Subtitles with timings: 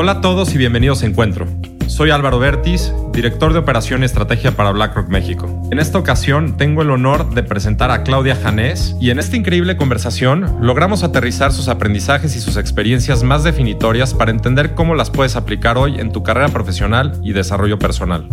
[0.00, 1.48] Hola a todos y bienvenidos a Encuentro.
[1.88, 5.68] Soy Álvaro Bertis, director de Operación y Estrategia para BlackRock México.
[5.72, 9.76] En esta ocasión tengo el honor de presentar a Claudia Janés y en esta increíble
[9.76, 15.34] conversación logramos aterrizar sus aprendizajes y sus experiencias más definitorias para entender cómo las puedes
[15.34, 18.28] aplicar hoy en tu carrera profesional y desarrollo personal.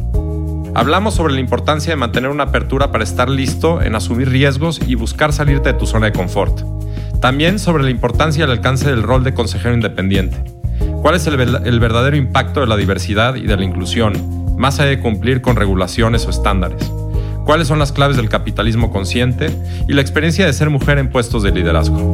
[0.75, 4.93] Hablamos sobre la importancia de mantener una apertura para estar listo en asumir riesgos y
[4.93, 6.61] buscar salirte de tu zona de confort.
[7.21, 10.43] También sobre la importancia y el alcance del rol de consejero independiente
[11.05, 14.99] ¿Cuál es el, verdadero impacto de la diversidad y de la inclusión, más allá de
[14.99, 16.91] cumplir con regulaciones o estándares?
[17.45, 19.55] ¿Cuáles son las claves del capitalismo consciente
[19.87, 22.11] y la experiencia de ser mujer en puestos de liderazgo?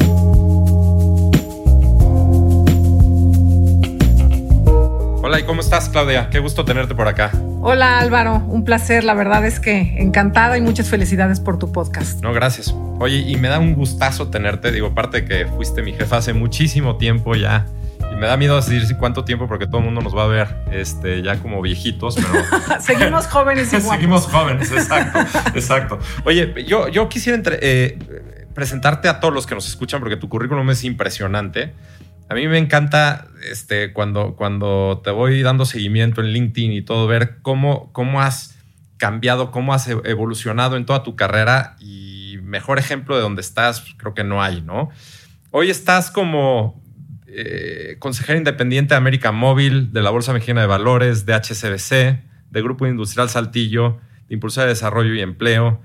[5.24, 6.30] Hola, ¿y cómo estás, Claudia?
[6.30, 7.32] Qué gusto tenerte por acá.
[7.62, 8.44] Hola, Álvaro.
[8.50, 9.06] Un placer.
[9.06, 12.22] La verdad es que encantada y muchas felicidades por tu podcast.
[12.22, 12.76] No, gracias.
[13.00, 14.70] Oye, y me da un gustazo tenerte.
[14.70, 17.68] Digo, aparte que fuiste mi jefa hace muchísimo tiempo ya
[18.22, 21.24] me da miedo decir cuánto tiempo porque todo el mundo nos va a ver este,
[21.24, 22.80] ya como viejitos, pero...
[22.80, 25.20] Seguimos jóvenes y Seguimos jóvenes, exacto,
[25.56, 26.00] exacto.
[26.24, 27.98] Oye, yo, yo quisiera eh,
[28.54, 31.74] presentarte a todos los que nos escuchan porque tu currículum es impresionante.
[32.30, 37.08] A mí me encanta este, cuando, cuando te voy dando seguimiento en LinkedIn y todo,
[37.08, 38.56] ver cómo, cómo has
[38.98, 43.84] cambiado, cómo has e-, evolucionado en toda tu carrera y mejor ejemplo de donde estás,
[43.98, 44.90] creo que no hay, ¿no?
[45.50, 46.81] Hoy estás como
[47.34, 52.62] eh, consejera independiente de América Móvil, de la Bolsa Mexicana de Valores, de HCBC, de
[52.62, 55.82] Grupo Industrial Saltillo, de Impulsora de Desarrollo y Empleo.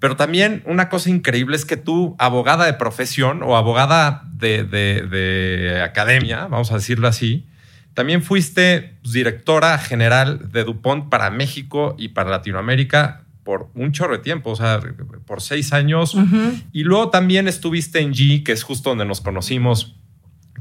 [0.00, 6.46] Pero también una cosa increíble es que tú, abogada de profesión o abogada de, academia,
[6.46, 7.46] vamos a decirlo así,
[7.94, 14.22] también fuiste directora general de DuPont para México y para Latinoamérica por un chorro de
[14.22, 14.80] tiempo, o sea,
[15.26, 16.16] por seis años.
[16.72, 19.97] Y luego también estuviste en G, que es justo donde nos conocimos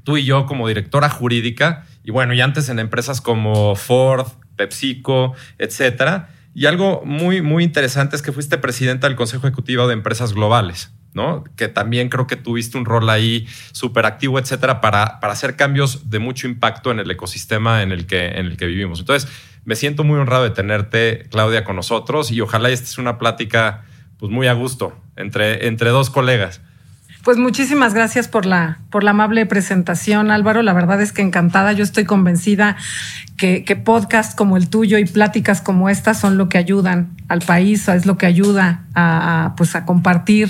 [0.08, 4.26] tú y yo como directora jurídica, y bueno, y antes en empresas como Ford,
[4.56, 6.30] PepsiCo, etcétera.
[6.56, 10.94] Y algo muy, muy interesante es que fuiste presidenta del Consejo Ejecutivo de Empresas Globales,
[11.14, 11.44] ¿no?
[11.58, 16.10] Que también creo que tuviste un rol ahí súper activo, etcétera, para, para hacer cambios
[16.10, 19.02] de mucho impacto en el ecosistema en el, que, en el que vivimos.
[19.02, 19.30] Entonces,
[19.66, 23.84] me siento muy honrado de tenerte, Claudia, con nosotros y ojalá esta sea una plática
[24.20, 26.62] pues muy a gusto entre, entre dos colegas.
[27.28, 30.62] Pues muchísimas gracias por la, por la amable presentación, Álvaro.
[30.62, 31.74] La verdad es que encantada.
[31.74, 32.78] Yo estoy convencida
[33.36, 37.90] que, podcasts como el tuyo y pláticas como estas son lo que ayudan al país,
[37.90, 40.50] es lo que ayuda a, pues a compartir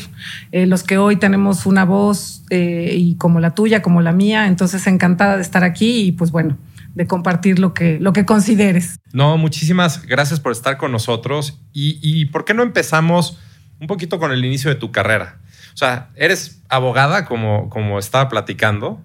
[0.52, 4.46] eh, los que hoy tenemos una voz eh, y como la tuya, como la mía.
[4.46, 6.60] Entonces, encantada de estar aquí y pues bueno,
[6.94, 9.00] de compartir lo que, lo que consideres.
[9.14, 11.60] No, muchísimas gracias por estar con nosotros.
[11.74, 13.40] Y, y ¿por qué no empezamos
[13.80, 15.40] un poquito con el inicio de tu carrera?
[15.78, 19.00] O sea, eres abogada, como, como estaba platicando.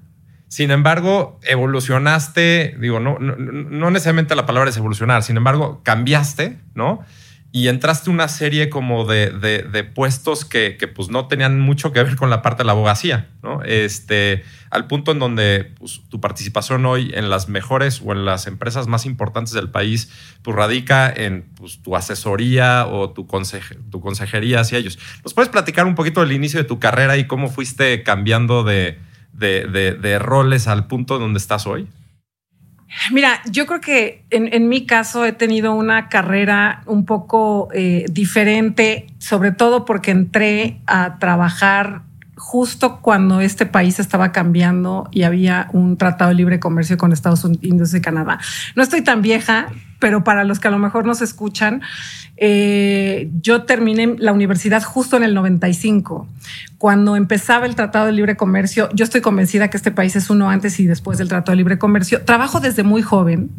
[0.49, 6.57] Sin embargo, evolucionaste, digo, no, no, no necesariamente la palabra es evolucionar, sin embargo, cambiaste,
[6.75, 7.05] ¿no?
[7.55, 12.03] Y entraste una serie como de, de, puestos que, que, pues no tenían mucho que
[12.03, 13.63] ver con la parte de la abogacía, ¿no?
[13.63, 18.47] Este, al punto en donde pues, tu participación hoy en las mejores o en las
[18.47, 20.11] empresas más importantes del país,
[20.41, 23.29] pues radica en pues, tu asesoría o tu,
[23.91, 24.99] tu consejería hacia ellos.
[25.23, 28.99] ¿Nos puedes platicar un poquito del inicio de tu carrera y cómo fuiste cambiando de,
[29.35, 31.87] de roles al punto donde estás hoy?
[33.11, 39.07] Mira, yo creo que en, mi caso he tenido una carrera un poco eh, diferente,
[39.19, 42.03] sobre todo porque entré a trabajar
[42.37, 47.45] justo cuando este país estaba cambiando y había un tratado de libre comercio con Estados
[47.45, 48.41] Unidos y Canadá.
[48.75, 49.69] No estoy tan vieja,
[50.03, 51.81] pero para los que a lo mejor nos escuchan,
[52.37, 56.27] eh, yo terminé la universidad justo en el 95.
[56.77, 60.51] Cuando empezaba el Tratado de Libre Comercio, yo estoy convencida que este país es uno
[60.51, 62.23] antes y después del Tratado de Libre Comercio.
[62.23, 63.51] Trabajo desde muy joven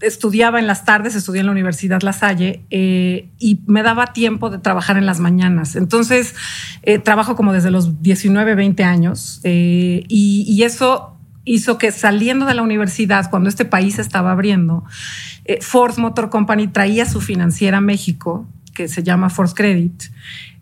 [0.00, 4.50] estudiaba en las tardes, estudié en la Universidad La Salle eh, y me daba tiempo
[4.50, 5.76] de trabajar en las mañanas.
[5.76, 6.34] Entonces,
[6.82, 11.15] eh, trabajo como desde los 19, 20 años eh, y, eso
[11.46, 14.84] hizo que saliendo de la universidad, cuando este país estaba abriendo,
[15.62, 20.02] Ford Motor Company traía su financiera a México, que se llama Ford Credit,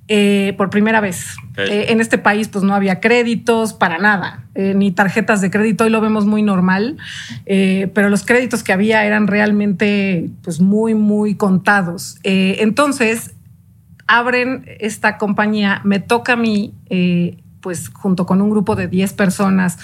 [0.06, 1.36] eh, por primera vez.
[1.56, 5.84] Eh, en este país pues no había créditos para nada, eh, ni tarjetas de crédito,
[5.84, 6.98] hoy lo vemos muy normal,
[7.46, 12.18] pero los créditos que había eran realmente pues muy, muy contados.
[12.22, 13.34] entonces,
[14.06, 16.74] abren esta compañía, me toca a mí
[17.64, 19.78] pues junto con un grupo de 10 personas,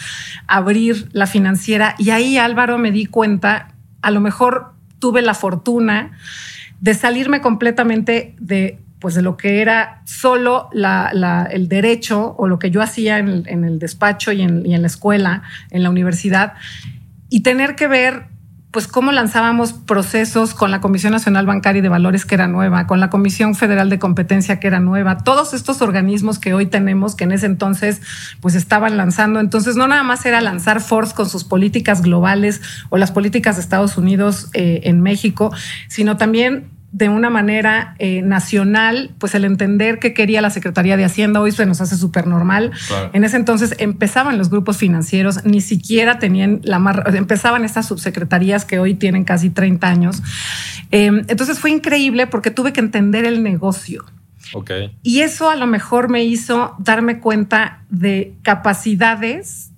[0.47, 1.94] abrir la financiera.
[1.97, 3.73] Y ahí Álvaro me di cuenta,
[4.03, 6.11] a lo mejor tuve la fortuna
[6.79, 12.71] de salirme completamente de pues de lo que era solo el derecho o lo que
[12.71, 16.53] yo hacía en el, despacho y en, la escuela, en la universidad,
[17.31, 18.26] y tener que ver
[18.70, 22.87] pues cómo lanzábamos procesos con la Comisión Nacional Bancaria y de Valores que era nueva,
[22.87, 27.17] con la Comisión Federal de Competencia que era nueva, todos estos organismos que hoy tenemos
[27.17, 28.00] que en ese entonces
[28.40, 29.40] pues estaban lanzando.
[29.40, 33.62] Entonces no nada más era lanzar Force con sus políticas globales o las políticas de
[33.62, 35.52] Estados Unidos eh, en México,
[35.88, 41.04] sino también de una manera eh, nacional, pues el entender qué quería la Secretaría de
[41.04, 42.72] Hacienda hoy se nos hace súper normal.
[43.12, 48.64] En ese entonces empezaban los grupos financieros, ni siquiera tenían la más, empezaban estas subsecretarías
[48.64, 50.22] que hoy tienen casi 30 años.
[50.90, 54.04] Em, entonces fue increíble porque tuve que entender el negocio.
[54.52, 54.96] Okay.
[55.04, 59.69] Y eso a lo mejor me hizo darme cuenta de capacidades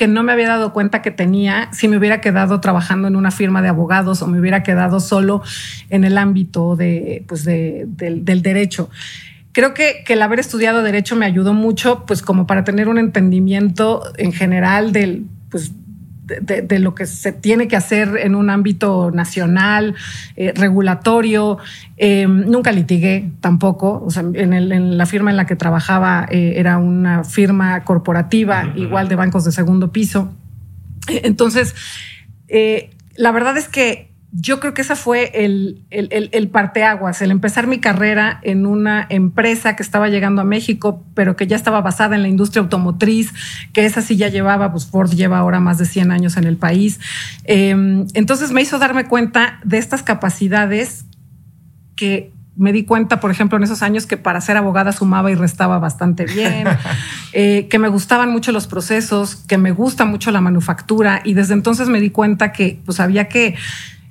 [0.00, 3.30] que no me había dado cuenta que tenía si me hubiera quedado trabajando en una
[3.30, 5.42] firma de abogados o me hubiera quedado solo
[5.90, 7.86] en el ámbito de, pues del,
[8.42, 8.88] derecho.
[9.52, 12.96] Creo que, que, el haber estudiado derecho me ayudó mucho, pues como para tener un
[12.96, 15.72] entendimiento en general del, pues,
[16.40, 19.94] de, lo que se tiene que hacer en un ámbito nacional,
[20.36, 21.58] eh, regulatorio.
[21.96, 24.02] Eh, nunca litigué tampoco.
[24.04, 29.08] O sea, en, la firma en la que trabajaba eh, era una firma corporativa, igual
[29.08, 30.32] de bancos de segundo piso.
[31.08, 31.74] Entonces,
[33.16, 37.80] la verdad es que yo creo que esa fue el, el, parteaguas, el empezar mi
[37.80, 42.22] carrera en una empresa que estaba llegando a México, pero que ya estaba basada en
[42.22, 43.32] la industria automotriz,
[43.72, 46.56] que esa sí ya llevaba, pues Ford lleva ahora más de 100 años en el
[46.56, 47.00] país.
[47.44, 51.06] Em, entonces me hizo darme cuenta de estas capacidades
[51.96, 55.34] que me di cuenta, por ejemplo, en esos años que para ser abogada sumaba y
[55.34, 56.68] restaba bastante bien,
[57.32, 61.54] eh, que me gustaban mucho los procesos, que me gusta mucho la manufactura y desde
[61.54, 63.56] entonces me di cuenta que pues había que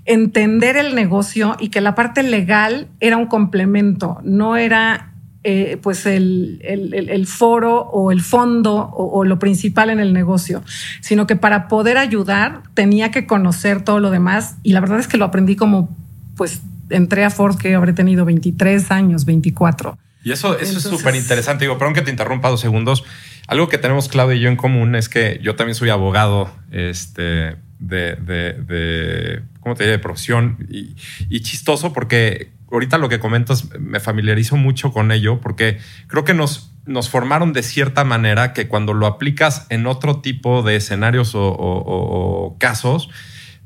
[0.10, 5.14] entender el negocio y que la parte legal era un complemento, no era
[5.44, 10.64] eh, pues el, el, foro o el fondo o, lo principal en el negocio,
[11.00, 15.08] sino que para poder ayudar tenía que conocer todo lo demás y la verdad es
[15.08, 15.96] que lo aprendí como
[16.36, 19.96] pues entré a Ford que habré tenido 23 años, 24.
[20.24, 21.66] Y eso, eso es súper interesante.
[21.66, 23.06] Digo, perdón que te interrumpa dos segundos.
[23.48, 27.58] Algo que tenemos Claudia y yo en común es que yo también soy abogado, este,
[27.80, 29.98] de, de, de ¿cómo te diré?
[29.98, 30.96] De profesión y,
[31.42, 35.78] chistoso porque ahorita lo que comentas me familiarizo mucho con ello porque
[36.08, 40.64] creo que nos, nos formaron de cierta manera que cuando lo aplicas en otro tipo
[40.64, 43.12] de escenarios o, casos,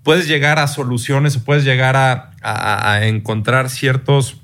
[0.04, 4.42] puedes llegar a soluciones o puedes llegar a, a, encontrar ciertos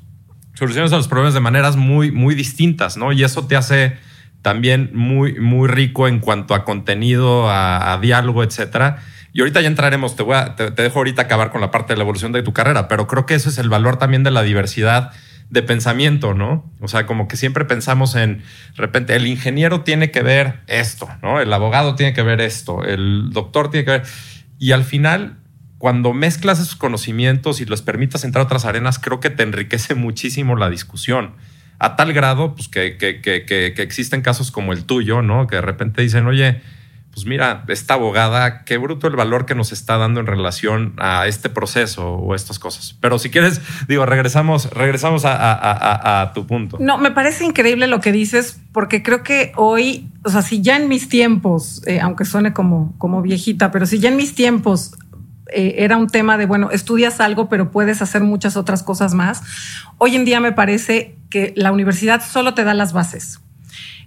[0.54, 3.12] soluciones a los problemas de maneras muy, muy distintas, ¿no?
[3.12, 3.98] Y eso te hace
[4.42, 9.04] también muy, muy rico en cuanto a contenido, a, a diálogo, etcétera.
[9.32, 11.98] Y ahorita ya entraremos, te, voy a, te, dejo ahorita acabar con la parte de
[11.98, 14.42] la evolución de tu carrera, pero creo que eso es el valor también de la
[14.42, 15.12] diversidad
[15.50, 16.72] de pensamiento, ¿no?
[16.80, 18.44] O sea, como que siempre pensamos en, de
[18.76, 21.42] repente, el ingeniero tiene que ver esto, ¿no?
[21.42, 24.04] El abogado tiene que ver esto, el doctor tiene que ver...
[24.60, 25.38] Y al final,
[25.78, 29.96] cuando mezclas esos conocimientos y los permitas entrar a otras arenas, creo que te enriquece
[29.96, 31.36] muchísimo la discusión.
[31.80, 35.48] A tal grado, pues, que, que, que, que existen casos como el tuyo, ¿no?
[35.48, 36.62] Que de repente dicen, oye,
[37.14, 41.28] pues mira, esta abogada, qué bruto el valor que nos está dando en relación a
[41.28, 42.96] este proceso o estas cosas.
[43.02, 46.78] Pero si quieres, digo, regresamos, regresamos a, tu punto.
[46.80, 50.78] No, me parece increíble lo que dices, porque creo que hoy, o sea, si ya
[50.78, 54.94] en mis tiempos, eh, aunque suene como, como viejita, pero si ya en mis tiempos
[55.52, 59.42] eh, era un tema de, bueno, estudias algo, pero puedes hacer muchas otras cosas más.
[59.98, 63.40] Hoy en día me parece que la universidad solo te da las bases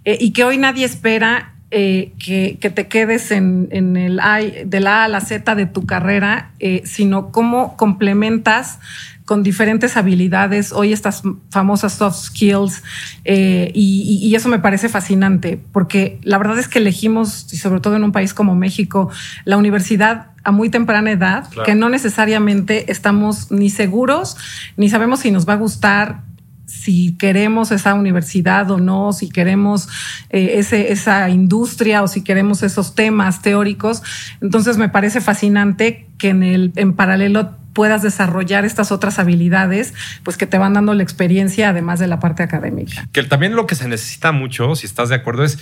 [0.04, 5.00] eh, y que hoy nadie espera eh, que, te quedes en, el A, de la
[5.00, 8.79] A a la Z de tu carrera, eh, sino cómo complementas
[9.25, 12.83] con diferentes habilidades, hoy estas famosas soft skills,
[13.25, 17.97] eh, y, eso me parece fascinante, porque la verdad es que elegimos, y sobre todo
[17.97, 19.09] en un país como México,
[19.47, 24.37] la universidad a muy temprana edad, que no necesariamente estamos ni seguros,
[24.76, 26.21] ni sabemos si nos va a gustar,
[26.66, 29.88] si queremos esa universidad o no, si queremos
[30.31, 34.02] eh, ese, esa industria o si queremos esos temas teóricos.
[34.40, 40.37] Entonces me parece fascinante que en, el, en paralelo puedas desarrollar estas otras habilidades, pues
[40.37, 43.09] que te van dando la experiencia además de la parte académica.
[43.12, 45.59] Que también lo que se necesita mucho, si estás de acuerdo, es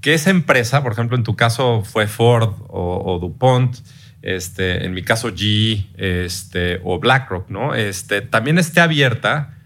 [0.00, 3.76] que esa empresa, por ejemplo, en tu caso fue Ford o, DuPont,
[4.22, 7.74] este, en mi caso G este, o BlackRock, ¿no?
[7.74, 9.58] Este, también esté abierta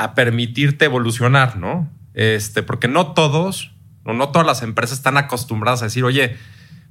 [0.00, 1.90] a permitirte evolucionar, ¿no?
[2.14, 6.36] Este, porque no todos, o no todas las empresas están acostumbradas a decir, oye,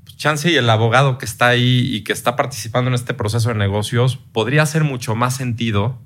[0.03, 3.49] pues chance y el abogado que está ahí y que está participando en este proceso
[3.49, 5.99] de negocios, podría hacer mucho más sentido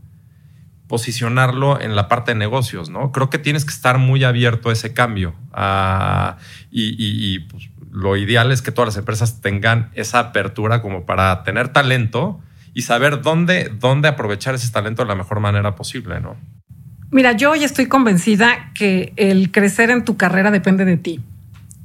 [0.87, 3.11] posicionarlo en la parte de negocios, ¿no?
[3.11, 5.35] Creo que tienes que estar muy abierto a ese cambio.
[6.71, 11.69] y, pues, lo ideal es que todas las empresas tengan esa apertura como para tener
[11.69, 12.39] talento
[12.73, 16.37] y saber dónde, dónde aprovechar ese talento de la mejor manera posible, ¿no?
[17.13, 21.21] Mira, yo hoy estoy convencida que el crecer en tu carrera depende de ti.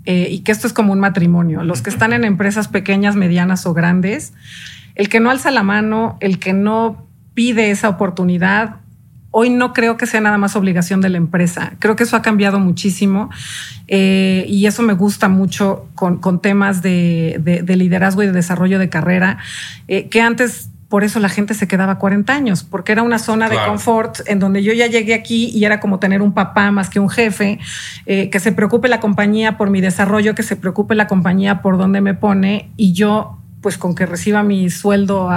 [0.06, 1.62] Eh, y que esto es como un matrimonio.
[1.64, 4.32] Los que están en empresas pequeñas, medianas o grandes,
[4.94, 8.76] el que no alza la mano, el que no pide esa oportunidad,
[9.30, 11.74] hoy no creo que sea nada más obligación de la empresa.
[11.78, 13.28] Creo que eso ha cambiado muchísimo
[13.86, 19.36] eh, y eso me gusta mucho con, temas de, liderazgo y de desarrollo de carrera,
[19.88, 23.48] eh, que antes por eso la gente se quedaba 40 años, porque era una zona
[23.48, 26.88] de confort en donde yo ya llegué aquí y era como tener un papá más
[26.88, 27.58] que un jefe,
[28.06, 31.76] eh, que se preocupe la compañía por mi desarrollo, que se preocupe la compañía por
[31.76, 35.28] dónde me pone y yo pues con que reciba mi sueldo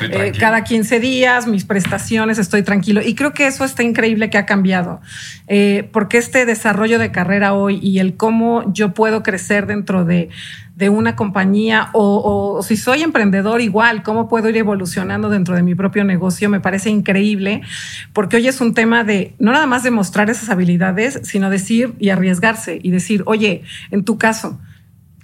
[0.00, 3.02] eh, cada 15 días, mis prestaciones, estoy tranquilo.
[3.02, 5.00] Y creo que eso está increíble que ha cambiado,
[5.46, 10.30] eh, porque este desarrollo de carrera hoy y el cómo yo puedo crecer dentro de,
[10.90, 16.04] una compañía o, si soy emprendedor igual, cómo puedo ir evolucionando dentro de mi propio
[16.04, 17.62] negocio, me parece increíble,
[18.12, 22.10] porque hoy es un tema de no nada más demostrar esas habilidades, sino decir y
[22.10, 24.60] arriesgarse y decir, oye, en tu caso,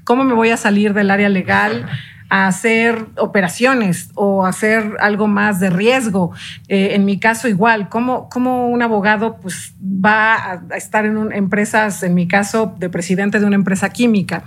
[0.04, 1.86] ¿cómo me voy a salir del área legal?
[2.32, 6.32] A hacer operaciones o hacer algo más de riesgo.
[6.66, 12.02] Eh, en mi caso igual, ¿cómo, cómo un abogado pues, va a, estar en empresas,
[12.02, 14.44] en mi caso, de presidente de una empresa química?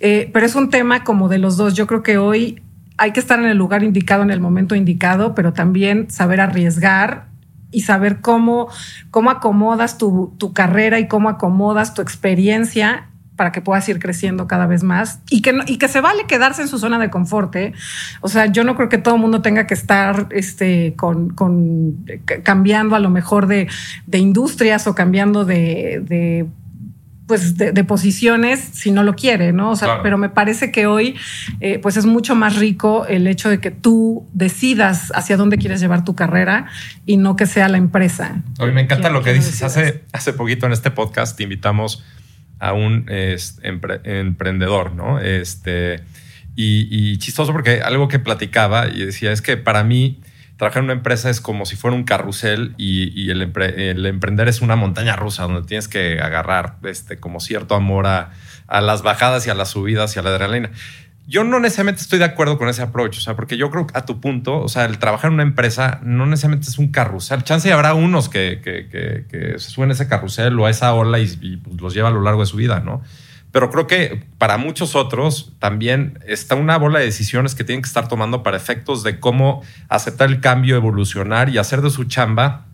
[0.00, 1.74] Eh, pero es un tema como de los dos.
[1.74, 2.60] Yo creo que hoy
[2.96, 7.28] hay que estar en el lugar indicado, en el momento indicado, pero también saber arriesgar
[7.70, 8.68] y saber cómo,
[9.12, 13.07] cómo acomodas tu, tu carrera y cómo acomodas tu experiencia
[13.38, 16.60] para que puedas ir creciendo cada vez más y que, y que se vale quedarse
[16.60, 17.54] en su zona de confort.
[17.54, 17.72] ¿eh?
[18.20, 21.36] O sea, yo no creo que todo el mundo tenga que estar este, con,
[22.42, 23.68] cambiando a lo mejor de,
[24.12, 26.48] industrias o cambiando de,
[27.28, 29.70] pues de, posiciones si no lo quiere, ¿no?
[29.70, 31.14] O sea, pero me parece que hoy
[31.60, 35.80] eh, pues es mucho más rico el hecho de que tú decidas hacia dónde quieres
[35.80, 36.66] llevar tu carrera
[37.06, 38.42] y no que sea la empresa.
[38.58, 39.62] Hoy me encanta lo que dices.
[39.62, 42.02] Hace, hace poquito en este podcast te invitamos
[42.58, 45.20] a un emprendedor, ¿no?
[45.20, 46.02] Este,
[46.56, 50.20] y, chistoso porque algo que platicaba y decía es que para mí
[50.56, 53.42] trabajar en una empresa es como si fuera un carrusel y, el,
[54.06, 58.32] emprender es una montaña rusa donde tienes que agarrar este, como cierto amor a,
[58.66, 60.70] a las bajadas y a las subidas y a la adrenalina.
[61.30, 63.98] Yo no necesariamente estoy de acuerdo con ese approach, o sea, porque yo creo que
[63.98, 67.44] a tu punto, o sea, el trabajar en una empresa no necesariamente es un carrusel.
[67.44, 71.58] Chance y habrá unos que, se suben a ese carrusel o a esa ola y,
[71.58, 73.02] pues, los lleva a lo largo de su vida, ¿no?
[73.52, 77.88] Pero creo que para muchos otros también está una bola de decisiones que tienen que
[77.88, 82.64] estar tomando para efectos de cómo aceptar el cambio, evolucionar y hacer de su chamba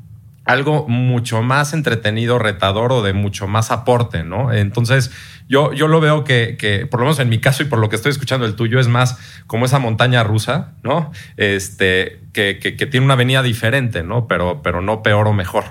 [0.45, 4.53] algo mucho más entretenido, retador o de mucho más aporte, ¿no?
[4.53, 5.11] Entonces,
[5.49, 7.89] yo, yo lo veo que, que, por lo menos en mi caso y por lo
[7.89, 11.13] que estoy escuchando el tuyo, es más como esa montaña rusa, ¿no?
[11.37, 14.27] Este, que, que, tiene una avenida diferente, ¿no?
[14.27, 15.65] Pero, pero no peor o mejor.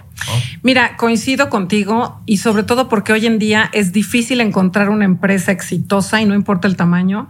[0.62, 5.52] Mira, coincido contigo y sobre todo porque hoy en día es difícil encontrar una empresa
[5.52, 7.30] exitosa y no importa el tamaño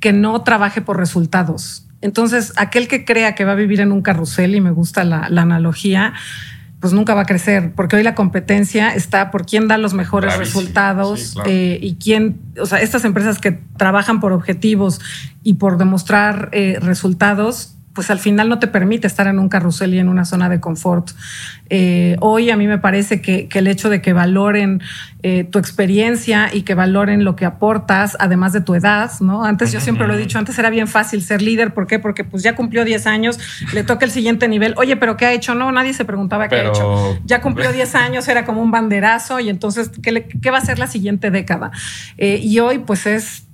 [0.00, 1.86] que no trabaje por resultados.
[2.02, 5.30] Entonces, aquel que crea que va a vivir en un carrusel, y me gusta la,
[5.30, 6.12] la analogía,
[6.84, 10.36] pues nunca va a crecer, porque hoy la competencia está por quién da los mejores
[10.36, 15.00] resultados eh, y quién, o sea, estas empresas que trabajan por objetivos
[15.42, 19.94] y por demostrar eh, resultados, pues al final no te permite estar en un carrusel
[19.94, 21.10] y en una zona de confort.
[21.70, 24.82] Eh, hoy a mí me parece que, el hecho de que valoren
[25.22, 29.44] eh, tu experiencia y que valoren lo que aportas, además de tu edad, ¿no?
[29.44, 31.72] Antes yo siempre lo he dicho, antes era bien fácil ser líder.
[31.72, 31.98] ¿Por qué?
[31.98, 33.38] Porque pues ya cumplió 10 años,
[33.72, 34.74] le toca el siguiente nivel.
[34.76, 35.54] Oye, ¿pero qué ha hecho?
[35.54, 37.18] No, nadie se preguntaba qué ha hecho.
[37.24, 40.78] Ya cumplió 10 años, era como un banderazo y entonces, ¿qué, qué va a ser
[40.78, 41.70] la siguiente década?
[42.18, 43.46] Eh, y hoy pues es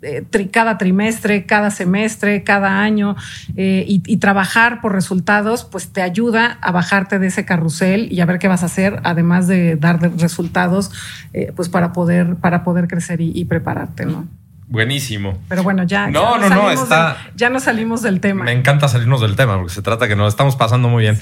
[0.51, 3.17] cada trimestre, cada semestre, cada año
[3.57, 8.27] y, y trabajar por resultados, pues te ayuda a bajarte de ese carrusel y a
[8.27, 10.91] ver qué vas a hacer, además de dar resultados,
[11.33, 14.27] eh, pues para poder, para poder crecer y, prepararte, ¿no?
[14.69, 15.39] Buenísimo.
[15.49, 18.45] Pero bueno, ya, no, no, no, está, ya no salimos del tema.
[18.45, 21.19] Me encanta salirnos del tema porque se trata que nos estamos pasando muy bien.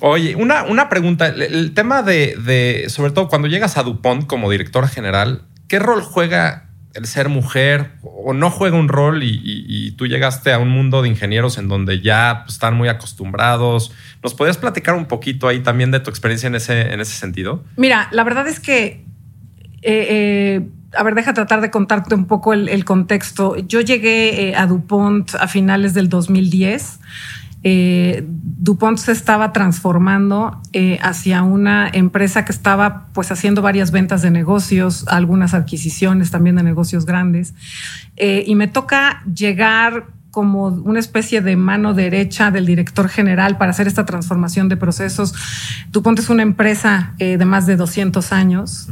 [0.00, 1.28] Oye, una, una pregunta.
[1.28, 6.02] El, tema de, de, sobre todo cuando llegas a DuPont como directora general, ¿qué rol
[6.02, 11.02] juega el ser mujer o no juega un rol y, tú llegaste a un mundo
[11.02, 13.92] de ingenieros en donde ya pues, están muy acostumbrados.
[14.22, 17.64] ¿Nos podrías platicar un poquito ahí también de tu experiencia en ese, en ese sentido?
[17.76, 19.04] Mira, la verdad es que,
[19.82, 23.56] eh, eh, a ver, deja tratar de contarte un poco el, contexto.
[23.56, 27.00] Yo llegué eh, a DuPont a finales del 2010
[27.62, 34.22] eh, DuPont se estaba transformando eh, hacia una empresa que estaba pues haciendo varias ventas
[34.22, 37.54] de negocios, algunas adquisiciones también de negocios grandes.
[38.16, 43.72] Eh, y me toca llegar como una especie de mano derecha del director general para
[43.72, 45.34] hacer esta transformación de procesos.
[45.90, 48.88] DuPont es una empresa de más de 200 años.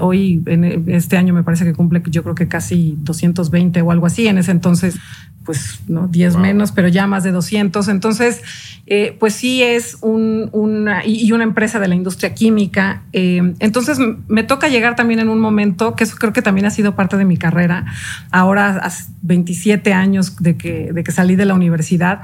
[0.00, 4.06] hoy, en este año, me parece que cumple, yo creo que casi 220 o algo
[4.06, 4.26] así.
[4.26, 4.98] En ese entonces
[5.48, 7.88] pues no 10 menos, pero ya más de 200.
[7.88, 8.42] Entonces,
[8.86, 13.04] eh, pues sí es un, una, y una empresa de la industria química.
[13.14, 16.70] Eh, entonces, me toca llegar también en un momento, que eso creo que también ha
[16.70, 17.86] sido parte de mi carrera,
[18.30, 22.20] ahora hace 27 años de que, de que salí de la universidad,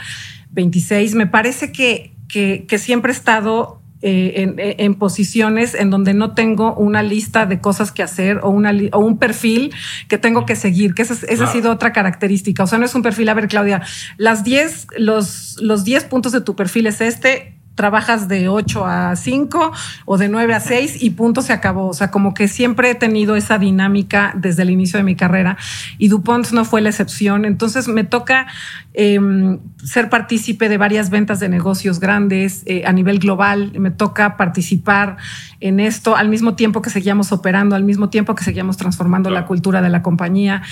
[0.50, 6.12] 26, me parece que, que, que siempre he estado eh, eh, en, posiciones en donde
[6.12, 9.72] no tengo una lista de cosas que hacer o, una, o un perfil
[10.08, 12.62] que tengo que seguir, que esa, esa ha sido otra característica.
[12.62, 13.80] O sea, no es un perfil, a ver, Claudia,
[14.18, 19.16] las 10, los, los 10 puntos de tu perfil es este, trabajas de 8 a
[19.16, 19.72] 5
[20.04, 21.88] o de 9 a 6 y punto se acabó.
[21.88, 25.56] O sea, como que siempre he tenido esa dinámica desde el inicio de mi carrera
[25.98, 27.44] y DuPont no fue la excepción.
[27.44, 28.46] Entonces me toca
[28.92, 33.72] em, ser partícipe de varias ventas de negocios grandes eh, a nivel global.
[33.78, 35.16] Me toca participar
[35.60, 39.46] en esto al mismo tiempo que seguíamos operando, al mismo tiempo que seguíamos transformando la
[39.46, 40.62] cultura de la compañía.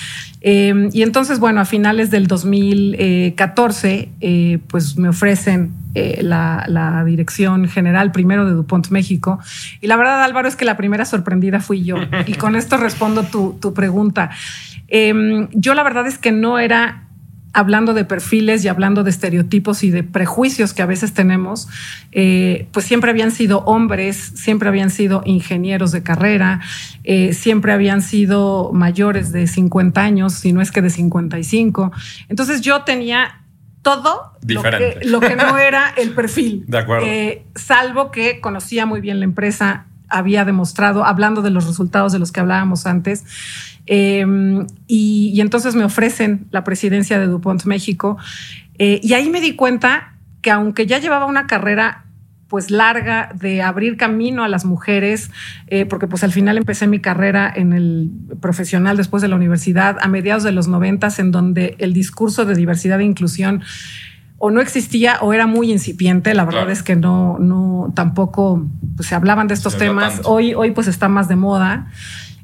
[0.40, 7.68] Em, y entonces, bueno, a finales del 2014, eh, pues me ofrecen eh, la, dirección
[7.68, 9.38] general primero de DuPont México.
[9.80, 11.96] Y la verdad, Álvaro, es que la primera sorprendida fui yo.
[12.26, 14.30] Y con esto respondo tu, tu pregunta.
[14.88, 17.08] Em, yo la verdad es que no era
[17.52, 21.68] hablando de perfiles y hablando de estereotipos y de prejuicios que a veces tenemos,
[22.12, 26.60] eh, pues siempre habían sido hombres, siempre habían sido ingenieros de carrera,
[27.04, 31.92] eh, siempre habían sido mayores de 50 años, si no es que de 55.
[32.28, 33.41] Entonces yo tenía
[33.82, 36.64] todo lo que, lo que, no era el perfil.
[36.66, 37.06] De acuerdo.
[37.06, 42.18] Eh, salvo que conocía muy bien la empresa, había demostrado, hablando de los resultados de
[42.18, 43.24] los que hablábamos antes,
[43.86, 48.16] em, y, entonces me ofrecen la presidencia de DuPont México.
[48.78, 52.04] Eh, y ahí me di cuenta que aunque ya llevaba una carrera
[52.52, 55.30] pues larga de abrir camino a las mujeres,
[55.68, 58.10] eh, porque pues al final empecé mi carrera en el
[58.42, 62.54] profesional después de la universidad a mediados de los noventas, en donde el discurso de
[62.54, 63.62] diversidad e inclusión
[64.36, 66.34] o no existía o era muy incipiente.
[66.34, 70.20] La verdad es que no, no tampoco pues, se hablaban de estos temas.
[70.24, 71.90] Hoy, hoy pues está más de moda.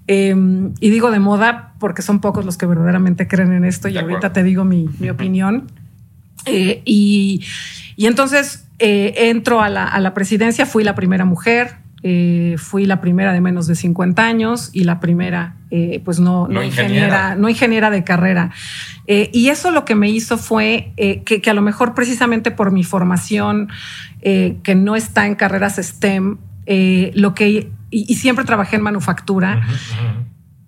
[0.07, 3.99] Em, y digo de moda porque son pocos los que verdaderamente creen en esto y
[3.99, 5.67] ahorita te digo mi, mi opinión.
[6.47, 7.45] Eh, y,
[7.97, 13.33] y entonces eh, entro a la, presidencia, fui la primera mujer, eh, fui la primera
[13.33, 17.91] de menos de 50 años y la primera, eh, pues no, no, ingeniera, no ingeniera
[17.91, 18.53] de carrera.
[19.07, 23.69] y eso lo que me hizo fue que, a lo mejor precisamente por mi formación,
[24.23, 26.39] que no está en carreras STEM,
[27.15, 29.67] lo que, y, siempre trabajé en manufactura,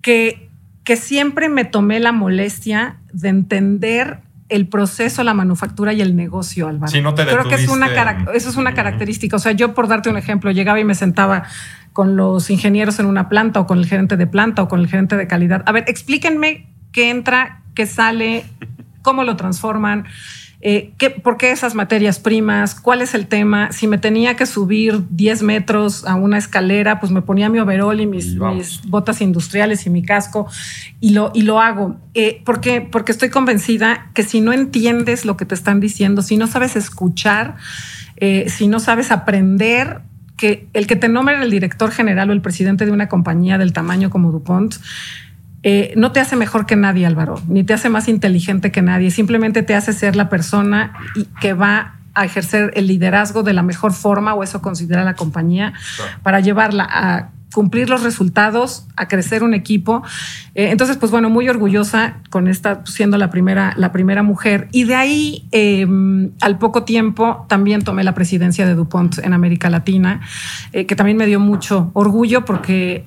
[0.01, 0.49] Que,
[0.83, 4.21] que siempre me tomé la molestia de entender
[4.51, 6.91] el proceso, la manufactura y el negocio, Álvaro.
[7.01, 7.87] no te Creo que es una
[8.33, 9.37] eso es una característica.
[9.37, 11.45] O sea, yo por darte un ejemplo, llegaba y me sentaba
[11.93, 14.87] con los ingenieros en una planta o con el gerente de planta o con el
[14.87, 15.63] gerente de calidad.
[15.65, 18.43] A ver, explíquenme qué entra, qué sale,
[19.01, 20.05] cómo lo transforman.
[20.63, 22.75] Eh, ¿qué, ¿Por qué esas materias primas?
[22.75, 23.71] ¿Cuál es el tema?
[23.71, 27.99] Si me tenía que subir 10 metros a una escalera, pues me ponía mi overol
[27.99, 28.37] y mis,
[28.85, 30.47] botas industriales y mi casco
[30.99, 31.97] y lo, y lo hago.
[32.13, 32.81] Eh, ¿Por qué?
[32.81, 36.75] Porque estoy convencida que si no entiendes lo que te están diciendo, si no sabes
[36.75, 37.55] escuchar,
[38.17, 40.01] eh, si no sabes aprender,
[40.37, 43.73] que el que te nombren el director general o el presidente de una compañía del
[43.73, 44.75] tamaño como DuPont,
[45.63, 49.11] eh, no te hace mejor que nadie, Álvaro, ni te hace más inteligente que nadie,
[49.11, 50.93] simplemente te hace ser la persona
[51.39, 55.73] que va a ejercer el liderazgo de la mejor forma, o eso considera la compañía,
[56.23, 60.03] para llevarla a cumplir los resultados, a crecer un equipo.
[60.55, 64.67] Eh, entonces, pues bueno, muy orgullosa con esta siendo la primera, la primera mujer.
[64.71, 69.69] Y de ahí, em, al poco tiempo, también tomé la presidencia de DuPont en América
[69.69, 70.21] Latina,
[70.71, 73.05] eh, que también me dio mucho orgullo porque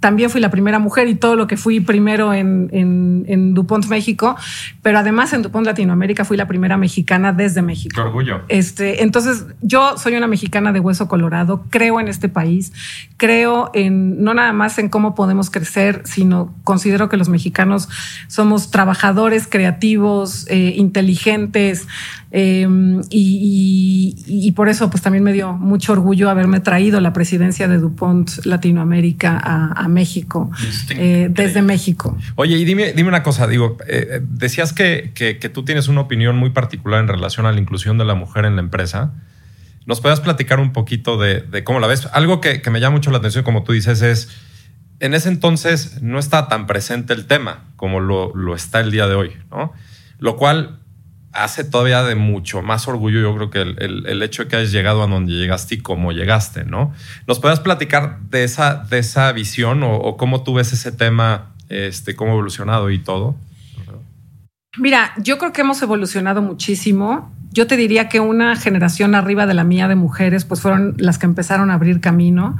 [0.00, 4.36] también fui la primera mujer y todo lo que fui primero en, en, DuPont México,
[4.82, 7.94] pero además en DuPont Latinoamérica fui la primera mexicana desde México.
[7.94, 8.42] Qué orgullo.
[8.48, 12.72] Este, entonces, yo soy una mexicana de hueso colorado, creo en este país,
[13.16, 17.88] creo en no nada más en cómo podemos crecer, sino considero que los mexicanos
[18.28, 21.88] somos trabajadores, creativos, eh, inteligentes,
[22.30, 27.78] em, y, por eso pues también me dio mucho orgullo haberme traído la presidencia de
[27.78, 30.50] DuPont Latinoamérica a a México,
[30.90, 32.16] eh, desde México.
[32.36, 36.36] Oye, y dime, dime una cosa, digo, eh, decías que, que, tú tienes una opinión
[36.36, 39.14] muy particular en relación a la inclusión de la mujer en la empresa.
[39.86, 42.08] ¿Nos puedes platicar un poquito de, de cómo la ves?
[42.12, 44.28] Algo que, que, me llama mucho la atención, como tú dices, es,
[45.00, 49.06] en ese entonces no está tan presente el tema como lo, lo está el día
[49.06, 49.72] de hoy, ¿no?
[50.18, 50.80] Lo cual
[51.32, 55.02] hace todavía de mucho más orgullo, yo creo que el, hecho de que hayas llegado
[55.02, 56.92] a donde llegaste y cómo llegaste, ¿no?
[57.26, 62.16] ¿Nos puedes platicar de esa, de esa visión o, cómo tú ves ese tema, este,
[62.16, 63.36] cómo ha evolucionado y todo?
[64.78, 67.32] Mira, yo creo que hemos evolucionado muchísimo.
[67.50, 71.18] Yo te diría que una generación arriba de la mía de mujeres, pues fueron las
[71.18, 72.56] que empezaron a abrir camino.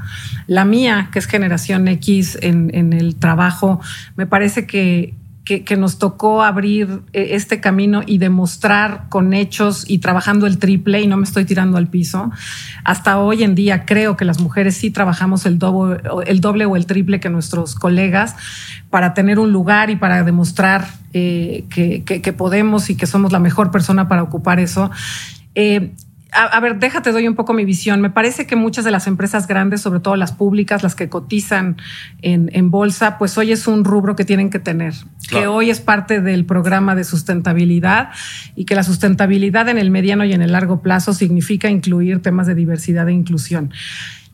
[0.46, 3.80] La mía, que es generación X en el trabajo,
[4.16, 5.14] me parece que,
[5.48, 11.00] que, nos tocó abrir eh, este camino y demostrar con hechos y trabajando el triple,
[11.00, 12.30] y no me estoy tirando al piso.
[12.84, 16.76] Hasta hoy en día creo que las mujeres sí trabajamos el doble, el doble o
[16.76, 18.36] el triple que nuestros colegas
[18.90, 23.70] para tener un lugar y para demostrar eh, que, podemos y que somos la mejor
[23.70, 24.90] persona para ocupar eso.
[25.54, 25.94] Eh,
[26.32, 28.00] a, ver, déjate, doy un poco mi visión.
[28.00, 31.76] Me parece que muchas de las empresas grandes, sobre todo las públicas, las que cotizan
[32.20, 34.94] en, bolsa, pues hoy es un rubro que tienen que tener,
[35.30, 38.10] que hoy es parte del programa de sustentabilidad
[38.54, 42.46] y que la sustentabilidad en el mediano y en el largo plazo significa incluir temas
[42.46, 43.72] de diversidad e inclusión.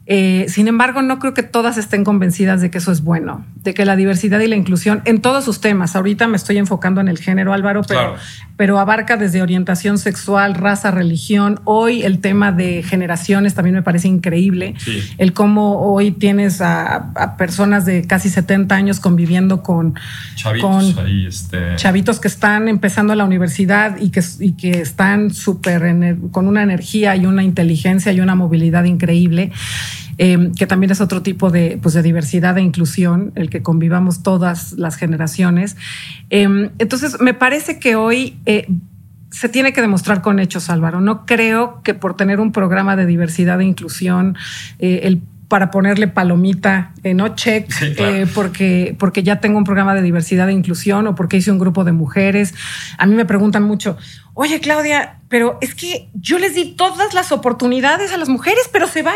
[0.07, 3.73] Eh, sin embargo, no creo que todas estén convencidas de que eso es bueno, de
[3.73, 7.09] que la diversidad y la inclusión en todos sus temas, ahorita me estoy enfocando en
[7.09, 8.17] el género, Álvaro, pero,
[8.59, 11.61] pero abarca desde orientación sexual, raza, religión.
[11.65, 14.75] Hoy el tema de generaciones también me parece increíble.
[15.17, 19.95] El cómo hoy tienes a, personas de casi 70 años conviviendo con
[20.35, 21.77] chavitos, este.
[21.77, 25.83] chavitos que están empezando la universidad y que, y que están súper
[26.31, 29.51] con una energía y una inteligencia y una movilidad increíble.
[30.19, 34.23] Em, que también es otro tipo de, pues, de diversidad e inclusión, el que convivamos
[34.23, 35.77] todas las generaciones.
[36.31, 38.39] Em, entonces, me parece que hoy...
[38.47, 38.67] Eh,
[39.31, 41.01] se tiene que demostrar con hechos, Álvaro.
[41.01, 44.37] No creo que por tener un programa de diversidad e inclusión,
[44.79, 47.69] eh, el para ponerle palomita, eh, no check,
[48.35, 51.85] porque, porque ya tengo un programa de diversidad e inclusión o porque hice un grupo
[51.85, 52.55] de mujeres.
[52.99, 53.97] A mí me preguntan mucho,
[54.33, 58.87] oye Claudia, pero es que yo les di todas las oportunidades a las mujeres, pero
[58.89, 59.15] se van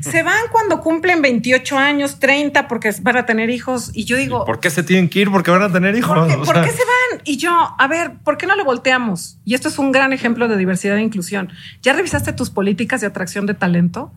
[0.00, 3.90] se van cuando cumplen 28 años, 30, porque van a tener hijos.
[3.94, 4.44] Y yo digo...
[4.44, 5.30] ¿Por qué se tienen que ir?
[5.30, 6.16] Porque van a tener hijos.
[6.16, 7.22] ¿Por qué, se van?
[7.24, 9.38] Y yo, a ver, ¿por qué no lo volteamos?
[9.44, 11.50] Y esto es un gran ejemplo de diversidad e inclusión.
[11.82, 14.12] ¿Ya revisaste tus políticas de atracción de talento?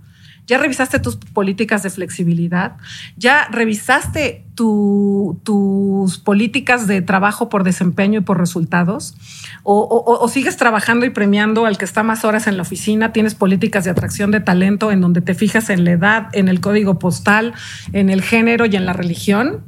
[0.48, 2.78] ¿Ya revisaste tus políticas de flexibilidad?
[3.16, 9.16] ¿Ya revisaste tus políticas de trabajo por desempeño y por resultados?
[9.64, 13.14] O, sigues trabajando y premiando al que está más horas en la oficina?
[13.14, 16.60] ¿Tienes políticas de atracción de talento en donde te fijas en la edad, en el
[16.60, 17.54] código postal,
[17.94, 19.64] en el género y en la religión?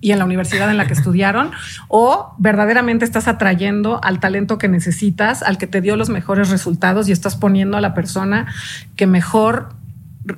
[0.00, 1.50] Y en la universidad en la que estudiaron,
[1.88, 7.08] o verdaderamente estás atrayendo al talento que necesitas, al que te dio los mejores resultados
[7.08, 8.52] y estás poniendo a la persona
[8.96, 9.76] que mejor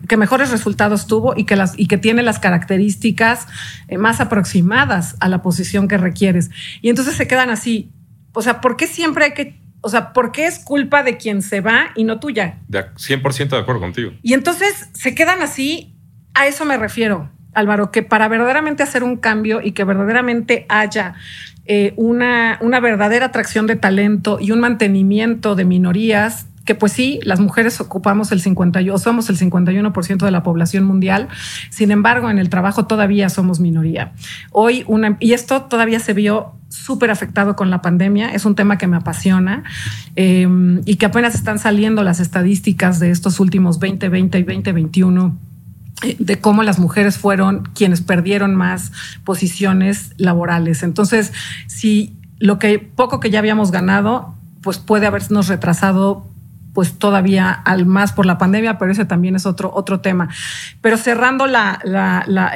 [0.06, 3.48] que mejores resultados tuvo y que, las, y que tiene las características
[3.88, 6.50] eh, más aproximadas a la posición que requieres.
[6.80, 7.90] Y entonces se quedan así.
[8.32, 11.42] O sea, ¿por qué siempre hay que o sea, ¿por qué es culpa de quien
[11.42, 12.58] se va y no tuya?
[12.68, 14.12] De 100% de acuerdo contigo.
[14.22, 15.94] Y entonces se quedan así,
[16.34, 17.30] a eso me refiero.
[17.54, 21.14] Álvaro, que para verdaderamente hacer un cambio y que verdaderamente haya
[21.66, 27.20] eh, una, una verdadera atracción de talento y un mantenimiento de minorías, que pues sí,
[27.22, 31.28] las mujeres ocupamos el 51, somos el 51% de la población mundial,
[31.70, 34.12] sin embargo, en el trabajo todavía somos minoría.
[34.52, 38.78] Hoy, una, y esto todavía se vio súper afectado con la pandemia, es un tema
[38.78, 39.64] que me apasiona
[40.16, 40.48] eh,
[40.84, 45.49] y que apenas están saliendo las estadísticas de estos últimos 2020 y 2021
[46.18, 48.92] de cómo las mujeres fueron quienes perdieron más
[49.24, 50.82] posiciones laborales.
[50.82, 51.32] Entonces,
[51.66, 56.26] si lo que poco que ya habíamos ganado, pues puede habernos retrasado
[56.72, 60.28] pues todavía al más por la pandemia, pero ese también es otro, otro tema.
[60.80, 61.80] Pero cerrando la,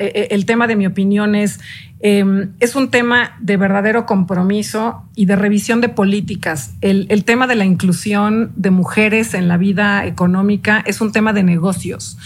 [0.00, 1.61] e, e, el tema de mi opinión es,
[2.00, 6.74] em, es un tema de verdadero compromiso y de revisión de políticas.
[6.80, 11.33] El, el, tema de la inclusión de mujeres en la vida económica es un tema
[11.33, 12.18] de negocios,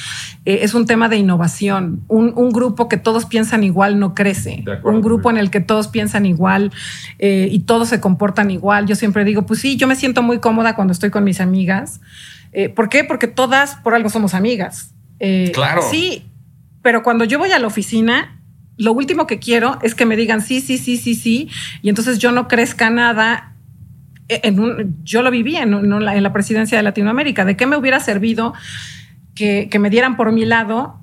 [0.44, 2.02] eh, es un tema de innovación.
[2.08, 4.64] Un, un, grupo que todos piensan igual no crece.
[4.84, 6.72] Un grupo en el que todos piensan igual
[7.18, 8.86] eh, y todos se comportan igual.
[8.86, 12.00] Yo siempre digo, pues sí, yo me siento muy cómoda cuando estoy con mis amigas.
[12.52, 13.04] Eh, ¿Por qué?
[13.04, 14.94] Porque todas por algo somos amigas.
[15.52, 15.82] claro.
[15.90, 16.24] Sí,
[16.82, 18.37] pero cuando yo voy a la oficina,
[18.78, 21.50] lo último que quiero es que me digan sí, sí, sí, sí, sí,
[21.82, 23.52] y entonces yo no crezca nada.
[24.30, 25.70] En un, yo lo viví en,
[26.04, 27.46] la, en, la, presidencia de Latinoamérica.
[27.46, 28.52] ¿De qué me hubiera servido
[29.34, 31.00] que, que, me dieran por mi lado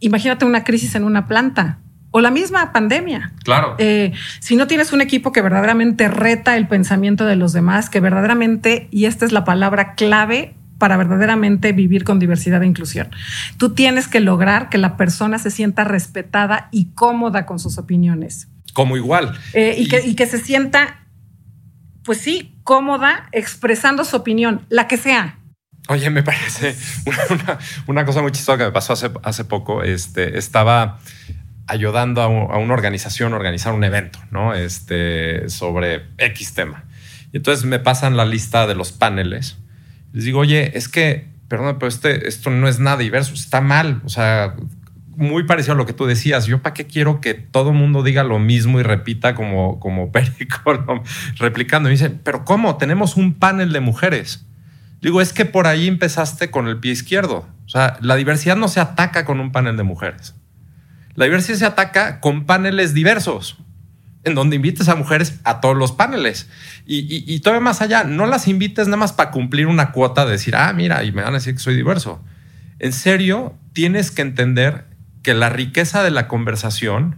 [0.00, 1.78] imagínate una crisis en una planta
[2.10, 3.32] o la misma pandemia.
[3.44, 3.74] Claro.
[3.78, 8.00] Eh, si no tienes un equipo que verdaderamente reta el pensamiento de los demás, que
[8.00, 13.08] verdaderamente, y esta es la palabra clave para verdaderamente vivir con diversidad e inclusión.
[13.56, 18.48] Tú tienes que lograr que la persona se sienta respetada y cómoda con sus opiniones.
[18.72, 19.38] Como igual.
[19.54, 21.06] Eh, y, Que, y que se sienta,
[22.04, 25.38] pues sí, cómoda expresando su opinión, la que sea.
[25.88, 26.76] Oye, me parece
[27.30, 29.82] una, una, cosa muy chistosa que me pasó hace, hace poco.
[29.82, 30.98] Este, estaba
[31.66, 34.54] ayudando a, una organización a organizar un evento, ¿no?
[34.54, 36.84] Este, sobre X tema.
[37.32, 39.58] Y entonces me pasan la lista de los paneles.
[40.16, 44.00] Les digo, oye, es que, perdón, pero este, esto no es nada diverso, está mal.
[44.06, 44.54] O sea,
[45.14, 46.46] muy parecido a lo que tú decías.
[46.46, 51.02] Yo, ¿para qué quiero que todo mundo diga lo mismo y repita como, como perico,
[51.36, 51.90] replicando?
[51.90, 52.78] Y me dicen, pero ¿cómo?
[52.78, 54.46] Tenemos un panel de mujeres.
[55.02, 57.46] Digo, es que por ahí empezaste con el pie izquierdo.
[57.66, 60.34] O sea, la diversidad no se ataca con un panel de mujeres.
[61.14, 63.58] La diversidad se ataca con paneles diversos,
[64.26, 66.50] en donde invites a mujeres a todos los paneles.
[66.84, 70.56] Y, todavía más allá, no las invites nada más para cumplir una cuota de decir,
[70.56, 72.22] ah, mira, y me van a decir que soy diverso.
[72.80, 74.84] En serio, tienes que entender
[75.22, 77.16] que la riqueza de la conversación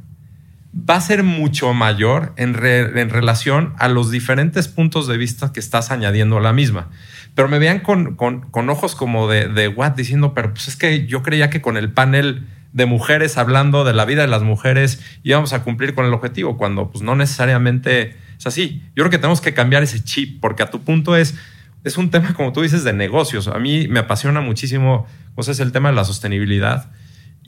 [0.74, 5.90] va a ser mucho mayor en, relación a los diferentes puntos de vista que estás
[5.90, 6.90] añadiendo a la misma.
[7.34, 8.18] Pero me vean con,
[8.68, 11.90] ojos como de, de what, diciendo, pero pues es que yo creía que con el
[11.90, 16.04] panel de mujeres hablando de la vida de las mujeres y vamos a cumplir con
[16.04, 18.82] el objetivo, cuando pues no necesariamente es así.
[18.94, 21.34] Yo creo que tenemos que cambiar ese chip, porque a tu punto es,
[21.84, 23.48] es un tema, como tú dices, de negocios.
[23.48, 26.90] A mí me apasiona muchísimo, pues es el tema de la sostenibilidad.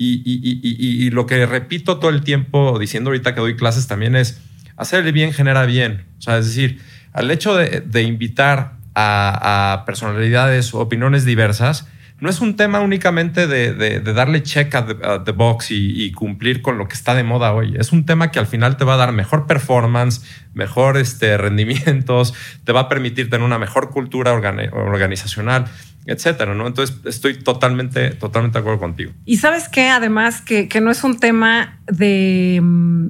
[0.02, 4.40] Y, y, lo que repito todo el tiempo diciendo ahorita que doy clases también es,
[4.78, 6.06] hacer el bien genera bien.
[6.18, 6.80] O sea, es decir,
[7.12, 11.86] al hecho de, de invitar a, a personalidades o opiniones diversas,
[12.20, 16.88] no es un tema únicamente de, darle check a the, box y, cumplir con lo
[16.88, 17.74] que está de moda hoy.
[17.78, 20.22] Es un tema que al final te va a dar mejor performance,
[20.54, 25.66] mejor este, rendimientos, te va a permitir tener una mejor cultura organizacional
[26.06, 26.66] etcétera, ¿no?
[26.66, 29.12] Entonces estoy totalmente, totalmente de acuerdo contigo.
[29.26, 33.06] Y sabes qué, además, que, que no es un tema de, mm,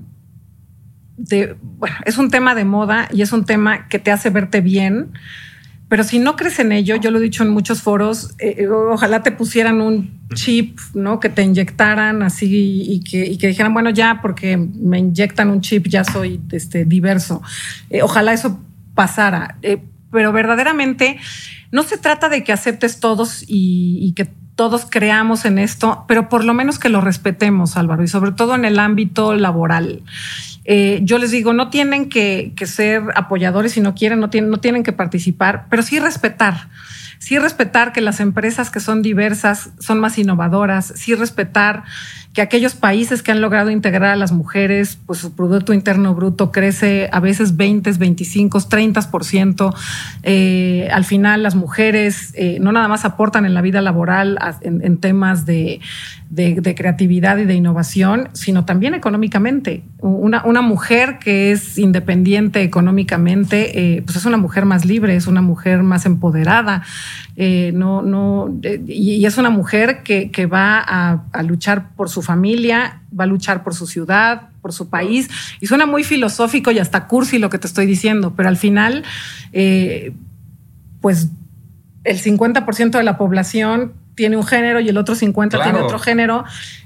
[1.17, 4.61] de, bueno, es un tema de moda y es un tema que te hace verte
[4.61, 5.13] bien,
[5.91, 8.69] pero si no crees en ello, yo lo he dicho en muchos foros, eh, eh,
[8.69, 11.19] ojalá te pusieran un chip, ¿no?
[11.19, 16.05] Que te inyectaran así y que, dijeran, bueno, ya, porque me inyectan un chip, ya
[16.05, 17.43] soy este, diverso.
[17.91, 18.61] Eh, ojalá eso
[18.95, 19.59] pasara.
[20.13, 21.19] pero verdaderamente
[21.73, 26.45] no se trata de que aceptes todos y que todos creamos en esto, pero por
[26.45, 30.03] lo menos que lo respetemos, Álvaro, y sobre todo en el ámbito laboral.
[30.73, 34.59] Eh, yo les digo, no tienen que, ser apoyadores si no quieren, no tienen, no
[34.59, 36.69] tienen que participar, pero sí respetar.
[37.19, 41.83] Sí respetar que las empresas que son diversas son más innovadoras, sí respetar
[42.33, 46.53] que aquellos países que han logrado integrar a las mujeres, pues su Producto Interno Bruto
[46.53, 49.75] crece a veces 20, 25, 30%.
[50.23, 54.99] Eh, al final las mujeres eh, no nada más aportan en la vida laboral en,
[54.99, 55.81] temas de,
[56.33, 59.83] creatividad y de innovación, sino también económicamente.
[59.99, 65.43] Una, mujer que es independiente económicamente, eh, pues es una mujer más libre, es una
[65.43, 66.83] mujer más empoderada,
[67.37, 68.55] eh, no, no,
[68.87, 73.65] y es una mujer que, que va a, luchar por su familia, va a luchar
[73.65, 75.29] por su ciudad, por su país.
[75.61, 79.03] Y suena muy filosófico y hasta cursi lo que te estoy diciendo, pero al final,
[79.53, 80.13] eh,
[81.01, 81.31] pues
[82.05, 86.45] el 50% de la población tiene un género y el otro 50% tiene otro género.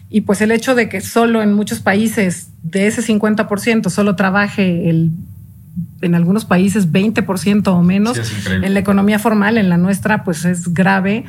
[0.09, 4.89] Y pues el hecho de que solo en muchos países de ese 50% solo trabaje
[4.89, 5.11] el
[6.01, 8.21] en algunos países 20% o menos.
[8.49, 11.25] en la economía formal, en la nuestra, pues es grave.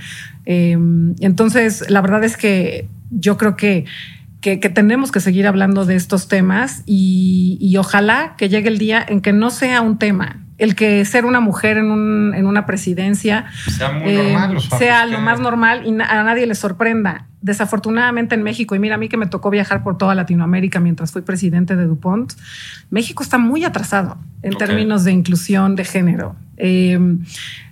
[0.45, 0.77] Eh,
[1.21, 3.85] entonces, la verdad es que yo creo que,
[4.41, 9.21] que, tenemos que seguir hablando de estos temas y, ojalá que llegue el día en
[9.21, 10.44] que no sea un tema.
[10.57, 11.91] El que ser una mujer en,
[12.45, 13.45] una presidencia
[13.77, 14.35] sea, eh,
[14.77, 17.27] sea lo más normal y a nadie le sorprenda.
[17.41, 21.11] Desafortunadamente en México, y mira a mí que me tocó viajar por toda Latinoamérica mientras
[21.11, 22.33] fui presidente de DuPont,
[22.89, 26.35] México está muy atrasado en términos de inclusión de género.
[26.57, 26.97] Eh,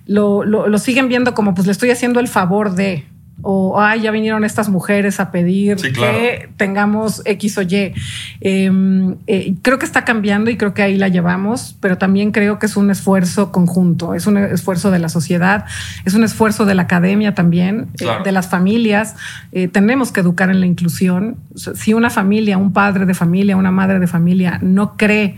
[0.06, 3.06] lo, lo, siguen viendo como pues le estoy haciendo el favor de,
[3.42, 7.92] o ay, ya vinieron estas mujeres a pedir que tengamos X o Y.
[8.40, 12.58] Em, eh, creo que está cambiando y creo que ahí la llevamos, pero también creo
[12.58, 15.66] que es un esfuerzo conjunto, es un esfuerzo de la sociedad,
[16.04, 19.16] es un esfuerzo de la academia también, eh, de las familias.
[19.52, 21.36] Eh, tenemos que educar en la inclusión.
[21.54, 25.36] Si una familia, un padre de familia, una madre de familia no cree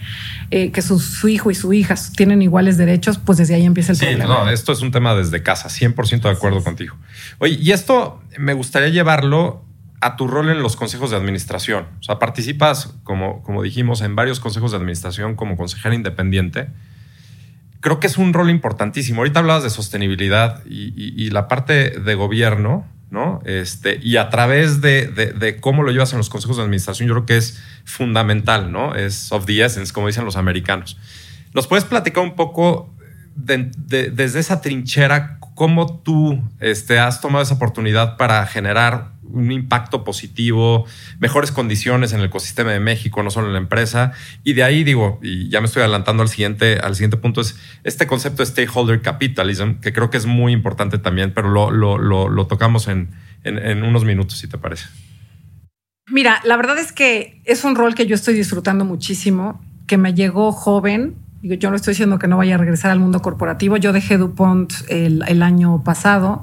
[0.50, 4.24] que su, hijo y su hija tienen iguales derechos, pues desde ahí empieza el problema.
[4.24, 6.96] No, esto es un tema desde casa, 100% de acuerdo contigo.
[7.38, 9.64] Oye, y esto me gustaría llevarlo
[10.00, 11.86] a tu rol en los consejos de administración.
[12.00, 16.68] O sea, participas, como, como dijimos, en varios consejos de administración como consejera independiente.
[17.80, 19.20] Creo que es un rol importantísimo.
[19.20, 23.40] Ahorita hablabas de sostenibilidad y, la parte de gobierno, ¿no?
[23.44, 27.14] Este, y a través de, de, cómo lo llevas en los consejos de administración, yo
[27.14, 28.94] creo que es fundamental, ¿no?
[28.94, 30.98] Es of the essence, como dicen los americanos.
[31.54, 32.92] ¿Nos puedes platicar un poco
[33.36, 40.86] desde esa trinchera cómo tú este, has tomado esa oportunidad para generar un impacto positivo,
[41.18, 44.12] mejores condiciones en el ecosistema de México, no solo en la empresa.
[44.44, 47.58] Y de ahí digo, y ya me estoy adelantando al siguiente, al siguiente punto, es
[47.84, 52.46] este concepto de stakeholder capitalism, que creo que es muy importante también, pero lo, lo,
[52.46, 53.10] tocamos en,
[53.44, 54.86] en unos minutos, si te parece.
[56.08, 60.14] Mira, la verdad es que es un rol que yo estoy disfrutando muchísimo, que me
[60.14, 63.76] llegó joven, yo no estoy diciendo que no vaya a regresar al mundo corporativo.
[63.76, 66.42] Yo dejé DuPont el, año pasado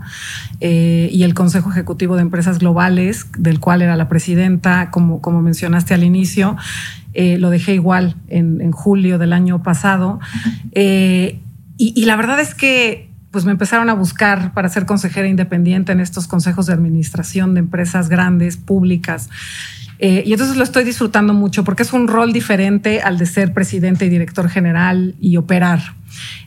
[0.60, 5.42] eh, y el Consejo Ejecutivo de Empresas Globales, del cual era la presidenta, como, como
[5.42, 6.56] mencionaste al inicio,
[7.14, 10.20] eh, lo dejé igual en, julio del año pasado.
[10.72, 11.40] Eh,
[11.78, 15.92] y, y la verdad es que pues me empezaron a buscar para ser consejera independiente
[15.92, 19.28] en estos consejos de administración de empresas grandes, públicas.
[20.06, 23.54] Eh, y entonces lo estoy disfrutando mucho porque es un rol diferente al de ser
[23.54, 25.80] presidente y director general y operar.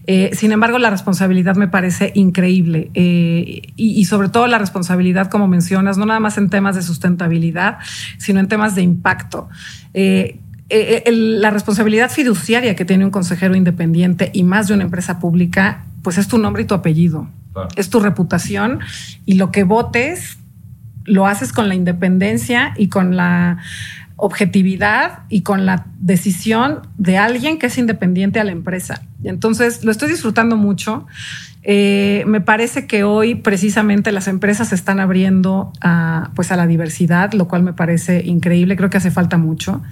[0.06, 5.48] Eh, sin embargo, la responsabilidad me parece increíble eh, y, sobre todo la responsabilidad, como
[5.48, 7.78] mencionas, no nada más en temas de sustentabilidad,
[8.18, 9.48] sino en temas de impacto.
[9.94, 16.18] la responsabilidad fiduciaria que tiene un consejero independiente y más de una empresa pública, pues
[16.18, 17.26] es tu nombre y tu apellido.
[17.74, 18.80] Es tu reputación
[19.24, 20.36] y lo que votes
[21.06, 23.58] lo haces con la independencia y con la
[24.16, 29.02] objetividad y con la decisión de alguien que es independiente a la empresa.
[29.24, 31.06] Entonces, lo estoy disfrutando mucho.
[31.68, 36.68] Eh, me parece que hoy precisamente las empresas se están abriendo a, pues a la
[36.68, 38.76] diversidad, lo cual me parece increíble.
[38.76, 39.82] Creo que hace falta mucho.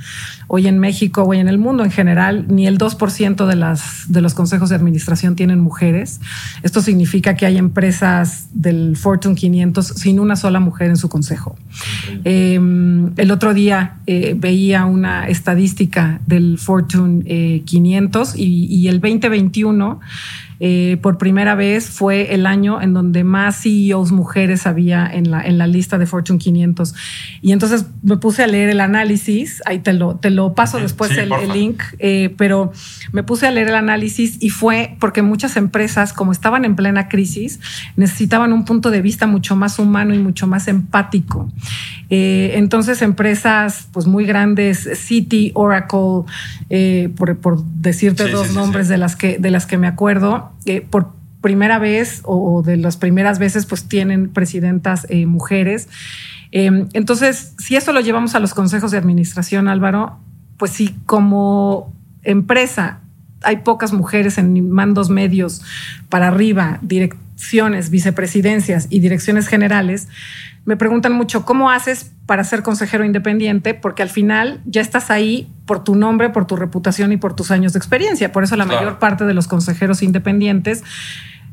[0.46, 4.20] Hoy en México, hoy en el mundo en general, ni el 2% de, las, de
[4.20, 6.20] los consejos de administración tienen mujeres.
[6.62, 11.56] Esto significa que hay empresas del Fortune 500 sin una sola mujer en su consejo.
[12.22, 19.00] Em, el otro día eh, veía una estadística del Fortune 500 eh, y, y el
[19.00, 19.98] 2021
[20.60, 25.42] eh, por primera vez fue el año en donde más CEOs mujeres había en la,
[25.42, 26.94] en la lista de Fortune 500.
[27.42, 31.10] Y entonces me puse a leer el análisis, ahí te lo, te lo paso después
[31.16, 32.72] el, link, eh, pero
[33.12, 37.08] me puse a leer el análisis y fue porque muchas empresas, como estaban en plena
[37.08, 37.60] crisis,
[37.96, 41.50] necesitaban un punto de vista mucho más humano y mucho más empático.
[42.10, 46.24] Eh, entonces, empresas pues muy grandes, City, Oracle,
[47.16, 50.43] por, por, decirte dos nombres de las que de las que me acuerdo,
[50.90, 55.88] por primera vez o, de las primeras veces pues tienen presidentas eh, mujeres.
[56.52, 60.18] Em, entonces, si eso lo llevamos a los consejos de administración, Álvaro,
[60.56, 63.00] pues si como empresa
[63.42, 65.60] hay pocas mujeres en mandos medios
[66.08, 70.08] para arriba, direcciones, vicepresidencias y direcciones generales,
[70.64, 73.74] me preguntan mucho, ¿cómo haces para ser consejero independiente?
[73.74, 77.50] Porque al final ya estás ahí por tu nombre, por tu reputación y por tus
[77.50, 78.32] años de experiencia.
[78.32, 80.82] Por eso la mayor parte de los consejeros independientes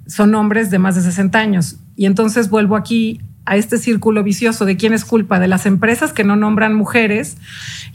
[0.08, 1.78] son hombres de más de 60 años.
[1.96, 6.14] Y entonces vuelvo aquí a este círculo vicioso de quién es culpa de las empresas
[6.14, 7.38] que no nombran mujeres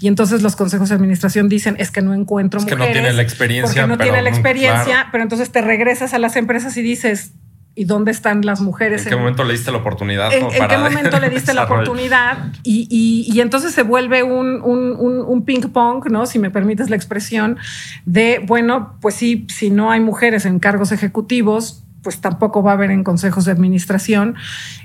[0.01, 3.13] y entonces los consejos de administración dicen es que no encuentro es que no tiene
[3.13, 6.83] la experiencia porque no tiene la experiencia pero entonces te regresas a las empresas y
[6.83, 7.31] dices
[7.79, 9.05] y dónde están las mujeres.
[9.05, 10.33] ¿En qué momento le diste la oportunidad?
[10.33, 12.39] ¿En, qué momento le diste la oportunidad?
[12.63, 16.25] Y, entonces se vuelve un, un, ping pong, ¿no?
[16.25, 17.59] Si me permites la expresión,
[18.07, 22.75] de, bueno, pues sí, si no hay mujeres en cargos ejecutivos, pues tampoco va a
[22.75, 24.37] haber en consejos de administración.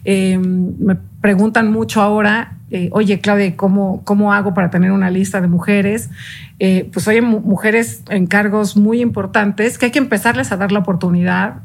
[0.04, 5.42] Eh, me preguntan mucho ahora, eh, oye, Claudia, ¿cómo, ¿cómo hago para tener una lista
[5.42, 6.10] de mujeres?
[6.58, 10.80] Eh, pues oye, mujeres en cargos muy importantes que hay que empezarles a dar la
[10.80, 11.56] oportunidad,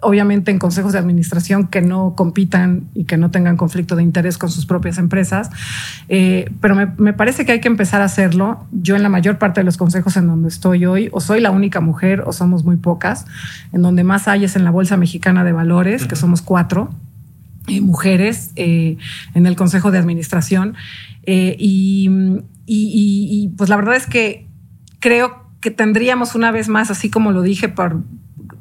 [0.00, 4.38] obviamente en consejos de administración que no compitan y que no tengan conflicto de interés
[4.38, 5.50] con sus propias empresas,
[6.08, 8.64] eh, pero me, me, parece que hay que empezar a hacerlo.
[8.72, 11.50] Yo en la mayor parte de los consejos en donde estoy hoy, o soy la
[11.50, 13.26] única mujer o somos muy pocas,
[13.72, 16.88] en donde más hay es en la Bolsa Mexicana de Valores, que somos cuatro
[17.80, 18.96] mujeres eh,
[19.34, 20.74] en el Consejo de Administración.
[21.24, 22.08] Eh, y,
[22.66, 24.46] y, pues la verdad es que
[25.00, 28.02] creo que tendríamos una vez más, así como lo dije, por,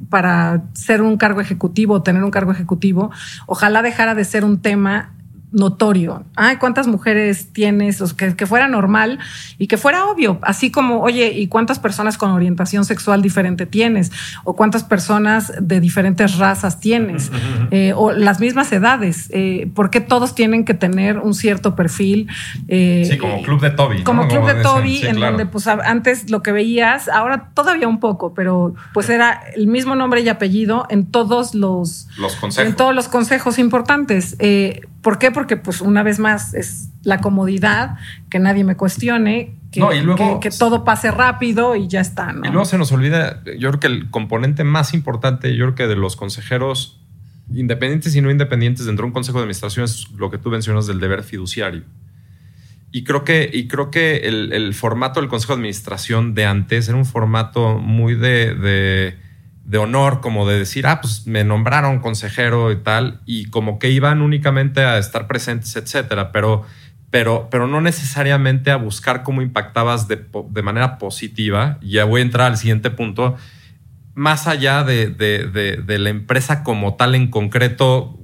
[0.10, 3.12] para ser un cargo ejecutivo o tener un cargo ejecutivo,
[3.48, 5.15] ojalá dejara de ser un tema
[5.52, 6.26] notorio.
[6.36, 8.02] Ay, ¿cuántas mujeres tienes?
[8.02, 9.20] O que, que, fuera normal
[9.58, 10.40] y que fuera obvio.
[10.42, 14.12] Así como, oye, ¿y cuántas personas con orientación sexual diferente tienes?
[14.44, 17.32] ¿O cuántas personas de diferentes razas tienes?
[17.72, 19.30] Eh, o las mismas edades.
[19.32, 22.28] Eh, ¿Por qué todos tienen que tener un cierto perfil?
[22.68, 24.04] Eh, sí, como Club de Toby.
[24.04, 28.34] Como Club de Toby, en donde pues antes lo que veías, ahora todavía un poco,
[28.34, 32.70] pero pues era el mismo nombre y apellido en todos los, los consejos.
[32.70, 34.36] En todos los consejos importantes.
[35.06, 35.30] ¿Por qué?
[35.30, 37.98] Porque, pues, una vez más, es la comodidad,
[38.28, 39.82] que nadie me cuestione, que,
[40.42, 42.34] que, todo pase rápido y ya está.
[42.44, 45.86] Y luego se nos olvida, yo creo que el componente más importante, yo creo que
[45.86, 47.00] de los consejeros
[47.54, 50.88] independientes y no independientes dentro de un consejo de administración es lo que tú mencionas
[50.88, 51.84] del deber fiduciario.
[52.92, 56.98] Y creo que, y creo que el, formato del consejo de administración de antes era
[56.98, 59.20] un formato muy de de
[59.74, 64.22] honor, como de decir, ah, pues me nombraron consejero y tal, y como que iban
[64.22, 66.64] únicamente a estar presentes, etcétera, pero,
[67.10, 70.18] pero, pero no necesariamente a buscar cómo impactabas de,
[70.62, 71.80] manera positiva.
[71.82, 73.36] Ya voy a entrar al siguiente punto.
[74.14, 78.20] Más allá de, de, la empresa como tal en concreto,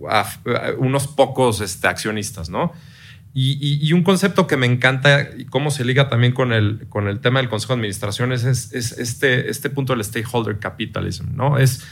[0.78, 2.72] unos pocos este, accionistas, ¿no?
[3.34, 7.22] Y, un concepto que me encanta y cómo se liga también con el, con el
[7.22, 11.58] tema del Consejo de Administración es, este, este punto del stakeholder capitalism, ¿no?
[11.58, 11.86] Es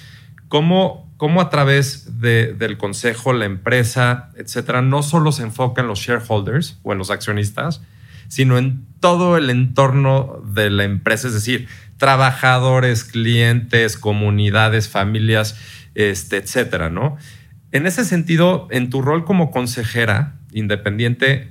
[0.50, 6.00] cómo, cómo a través del Consejo, la empresa, etcétera, no solo se enfoca en los
[6.00, 7.82] shareholders o en los accionistas,
[8.28, 15.58] sino en todo el entorno de la empresa, es decir, trabajadores, clientes, comunidades, familias,
[15.96, 17.18] este, etcétera, ¿no?
[17.72, 21.50] En ese sentido, en tu rol como consejera, independiente,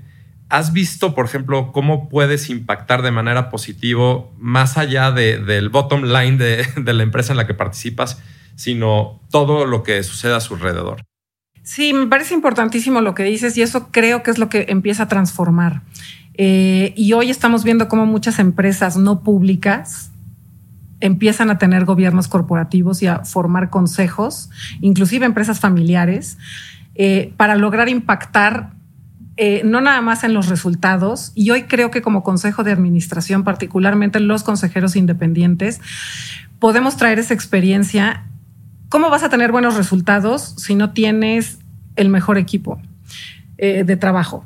[0.49, 6.37] ¿has visto, por ejemplo, cómo puedes impactar de manera positiva más allá del bottom line
[6.77, 8.23] de, la empresa en la que participas,
[8.57, 11.03] sino todo lo que sucede a su alrededor?
[11.63, 15.05] Sí, me parece importantísimo lo que dices y eso creo que es lo que empieza
[15.05, 15.83] a transformar.
[16.35, 20.13] Eh, y hoy estamos viendo cómo muchas empresas no públicas
[21.01, 26.39] empiezan a tener gobiernos corporativos y a formar consejos, inclusive empresas familiares,
[26.95, 28.71] eh, para lograr impactar
[29.41, 33.45] eh, no nada más en los resultados, y hoy creo que como consejo de administración,
[33.45, 35.81] particularmente los consejeros independientes,
[36.59, 38.25] podemos traer esa experiencia.
[38.89, 41.59] ¿Cómo vas a tener buenos resultados si no tienes
[41.95, 42.83] el mejor equipo
[43.59, 44.45] eh, de trabajo?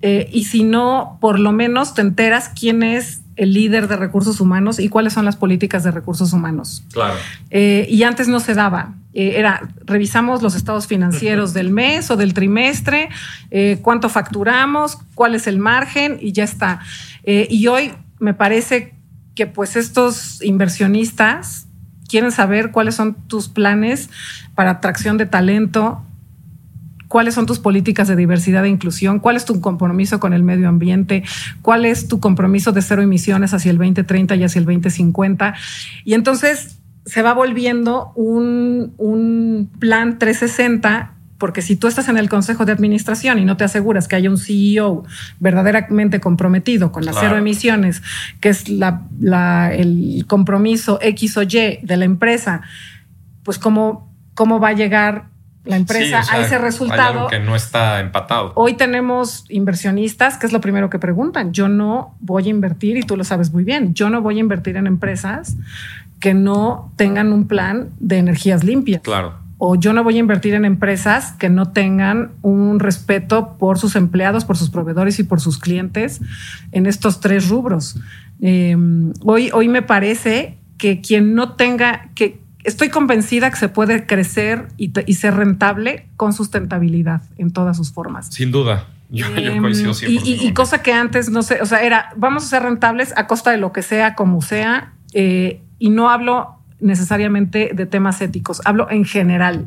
[0.00, 4.40] Eh, y si no, por lo menos te enteras quién es el líder de recursos
[4.40, 6.84] humanos y cuáles son las políticas de recursos humanos.
[6.92, 7.14] Claro.
[7.50, 8.94] Eh, y antes no se daba.
[9.14, 13.08] Eh, era, revisamos los estados financieros del mes o del trimestre,
[13.50, 16.80] eh, cuánto facturamos, cuál es el margen y ya está.
[17.24, 18.94] y hoy me parece
[19.34, 21.66] que pues estos inversionistas
[22.08, 24.10] quieren saber cuáles son tus planes
[24.54, 26.04] para atracción de talento,
[27.12, 30.66] cuáles son tus políticas de diversidad e inclusión, cuál es tu compromiso con el medio
[30.66, 31.24] ambiente,
[31.60, 35.52] cuál es tu compromiso de cero emisiones hacia el 2030 y hacia el 2050.
[36.06, 42.30] Y entonces se va volviendo un, un plan 360 porque si tú estás en el
[42.30, 45.04] consejo de administración y no te aseguras que haya un CEO
[45.38, 48.00] verdaderamente comprometido con las cero emisiones,
[48.40, 52.62] que es la, el compromiso X o Y de la empresa,
[53.42, 55.31] pues cómo, cómo va a llegar
[55.64, 57.28] la empresa a ese resultado.
[57.28, 58.52] que no está empatado.
[58.56, 61.52] Hoy tenemos inversionistas, que es lo primero que preguntan.
[61.52, 64.40] Yo no voy a invertir, y tú lo sabes muy bien, yo no voy a
[64.40, 65.56] invertir en empresas
[66.20, 69.02] que no tengan un plan de energías limpias.
[69.02, 69.34] Claro.
[69.58, 73.94] O yo no voy a invertir en empresas que no tengan un respeto por sus
[73.94, 76.20] empleados, por sus proveedores y por sus clientes
[76.72, 77.96] en estos tres rubros.
[78.40, 78.76] Eh,
[79.24, 84.68] hoy, hoy me parece que quien no tenga, que, estoy convencida que se puede crecer
[84.76, 88.28] y, ser rentable con sustentabilidad en todas sus formas.
[88.28, 88.88] Sin duda.
[89.10, 90.22] Yo, em, coincido siempre.
[90.24, 93.50] Y, cosa que antes no sé, o sea, era vamos a ser rentables a costa
[93.50, 98.90] de lo que sea, como sea, eh, y no hablo necesariamente de temas éticos, hablo
[98.90, 99.66] en general.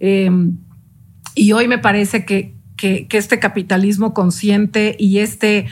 [0.00, 0.56] Em,
[1.34, 5.66] y hoy me parece que, que, este capitalismo consciente y este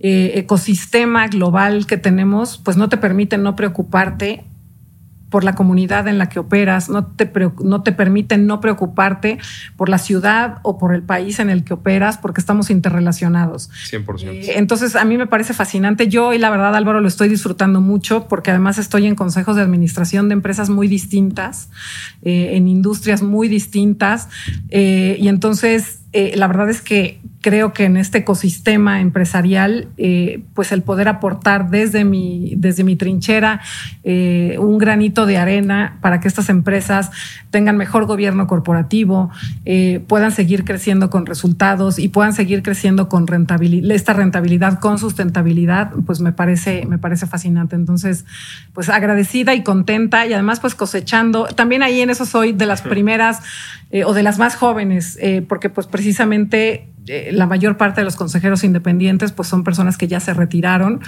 [0.00, 4.44] eh, ecosistema global que tenemos, pues no te permite no preocuparte
[5.30, 7.30] por la comunidad en la que operas, no te,
[7.62, 9.38] no te permiten no preocuparte
[9.76, 13.70] por la ciudad o por el país en el que operas, porque estamos interrelacionados.
[13.90, 14.28] 100%.
[14.28, 16.08] Eh, entonces, a mí me parece fascinante.
[16.08, 19.62] Yo, y la verdad, Álvaro, lo estoy disfrutando mucho, porque además estoy en consejos de
[19.62, 21.68] administración de empresas muy distintas,
[22.22, 24.28] eh, en industrias muy distintas.
[24.70, 30.72] Eh, y entonces, la verdad es que creo que en este ecosistema empresarial, eh, pues
[30.72, 33.60] el poder aportar desde mi, desde mi trinchera
[34.02, 37.10] eh, un granito de arena para que estas empresas
[37.50, 39.30] tengan mejor gobierno corporativo,
[39.66, 44.98] eh, puedan seguir creciendo con resultados y puedan seguir creciendo con rentabilidad, esta rentabilidad con
[44.98, 47.76] sustentabilidad, pues me parece, me parece fascinante.
[47.76, 48.24] Entonces,
[48.72, 51.44] pues agradecida y contenta y además pues cosechando.
[51.44, 53.42] También ahí en eso soy de las primeras
[54.06, 55.18] o de las más jóvenes,
[55.48, 60.08] porque pues precisamente eh, la mayor parte de los consejeros independientes pues son personas que
[60.08, 61.00] ya se retiraron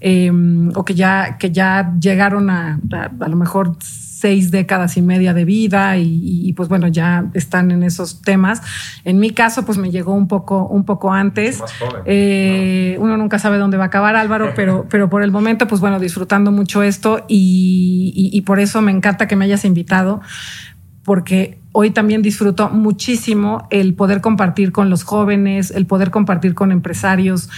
[0.00, 2.80] em, o que ya, que ya llegaron a,
[3.20, 7.82] a, lo mejor seis décadas y media de vida y, pues bueno, ya están en
[7.82, 8.62] esos temas.
[9.04, 11.62] En mi caso, pues me llegó un poco, un poco antes.
[12.06, 15.82] Eh, uno nunca sabe dónde va a acabar Álvaro, pero, pero por el momento, pues
[15.82, 20.22] bueno, disfrutando mucho esto y, y por eso me encanta que me hayas invitado
[21.02, 26.70] porque hoy también disfruto muchísimo el poder compartir con los jóvenes, el poder compartir con
[26.70, 27.50] empresarios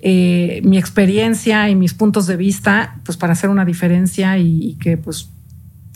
[0.00, 4.96] eh, mi experiencia y mis puntos de vista, pues para hacer una diferencia y, que
[4.96, 5.28] pues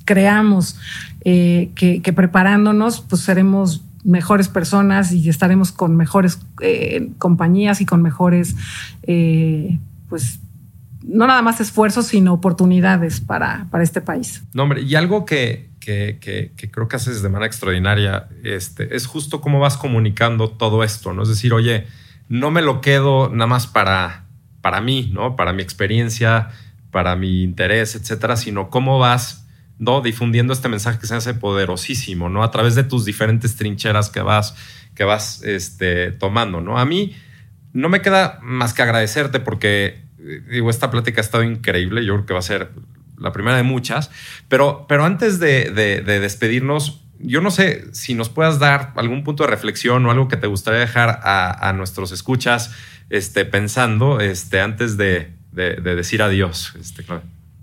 [0.05, 0.77] creamos
[1.25, 8.03] eh, que, preparándonos pues seremos mejores personas y estaremos con mejores eh, compañías y con
[8.03, 8.57] mejores
[10.09, 10.41] pues
[11.05, 14.43] no nada más esfuerzos, sino oportunidades para, para este país.
[14.53, 19.41] No, hombre, y algo que, que, creo que haces de manera extraordinaria este, es justo
[19.41, 21.23] cómo vas comunicando todo esto, ¿no?
[21.23, 21.87] Es decir, oye,
[22.29, 24.27] no me lo quedo nada más para,
[24.61, 25.35] para mí, ¿no?
[25.35, 26.51] Para mi experiencia,
[26.91, 29.47] para mi interés, etcétera, sino cómo vas
[29.79, 30.03] ¿no?
[30.03, 32.43] difundiendo este mensaje que se hace poderosísimo, ¿no?
[32.43, 34.57] A través de tus diferentes trincheras que vas,
[34.95, 36.79] que vas este, tomando, ¿no?
[36.79, 37.15] A mí
[37.73, 42.05] no me queda más que agradecerte porque, eh, digo, esta plática ha estado increíble.
[42.05, 42.73] Yo creo que va a ser
[43.19, 44.11] la primera de muchas.
[44.49, 45.71] Pero, pero antes de,
[46.05, 50.37] despedirnos, yo no sé si nos puedas dar algún punto de reflexión o algo que
[50.37, 52.73] te gustaría dejar a, nuestros escuchas
[53.11, 56.75] este, pensando este, antes de, decir adiós.
[56.81, 57.05] Este,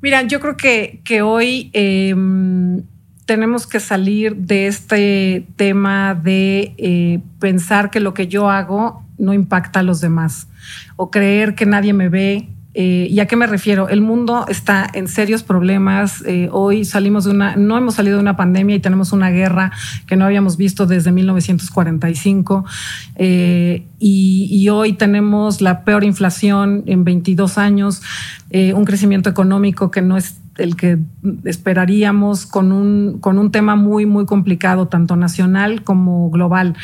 [0.01, 2.83] Mira, yo creo que, que hoy em,
[3.25, 9.33] tenemos que salir de este tema de eh, pensar que lo que yo hago no
[9.33, 10.47] impacta a los demás
[10.95, 13.87] o creer que nadie me ve eh, ¿Y a qué me refiero?
[13.87, 16.21] El mundo está en serios problemas.
[16.25, 19.71] Eh, hoy salimos de una, no hemos salido de una pandemia y tenemos una guerra
[20.07, 22.65] que no habíamos visto desde 1945.
[23.15, 28.01] Eh, y, y, hoy tenemos la peor inflación en 22 años,
[28.51, 30.97] un crecimiento económico que no es el que
[31.43, 36.75] esperaríamos con un, con un tema muy, muy complicado, tanto nacional como global.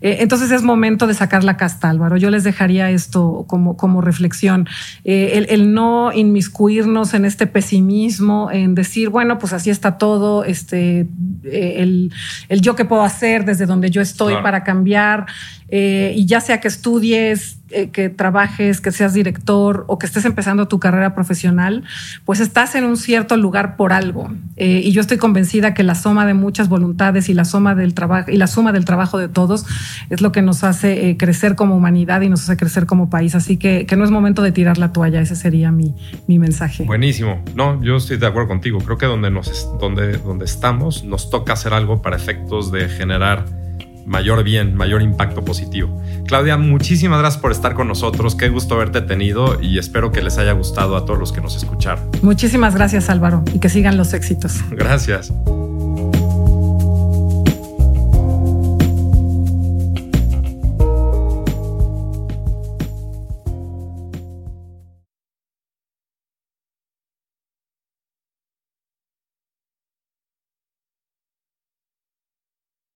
[0.00, 2.16] Eh, entonces es momento de sacar la casta, Álvaro.
[2.16, 4.68] Yo les dejaría esto como, como reflexión.
[5.04, 11.06] Eh, el, no inmiscuirnos en este pesimismo, en decir, bueno, pues así está todo, este,
[11.44, 12.12] eh, el,
[12.48, 15.26] el, yo que puedo hacer desde donde yo estoy para cambiar.
[15.70, 17.58] y ya sea que estudies,
[17.92, 21.84] que trabajes, que seas director o que estés empezando tu carrera profesional,
[22.24, 24.30] pues estás en un cierto lugar por algo.
[24.56, 28.30] y yo estoy convencida que la suma de muchas voluntades y la suma del trabajo
[28.30, 29.66] y la suma del trabajo de todos
[30.10, 33.34] es lo que nos hace eh, crecer como humanidad y nos hace crecer como país.
[33.34, 35.94] Así que, que no es momento de tirar la toalla, ese sería mi,
[36.26, 36.84] mi, mensaje.
[36.84, 37.42] Buenísimo.
[37.54, 38.78] No, yo estoy de acuerdo contigo.
[38.78, 43.63] Creo que donde, nos, donde, donde estamos nos toca hacer algo para efectos de generar
[44.06, 46.00] mayor bien, mayor impacto positivo.
[46.26, 48.34] Claudia, muchísimas gracias por estar con nosotros.
[48.34, 51.56] Qué gusto haberte tenido y espero que les haya gustado a todos los que nos
[51.56, 52.10] escucharon.
[52.22, 54.60] Muchísimas gracias Álvaro y que sigan los éxitos.
[54.70, 55.32] Gracias.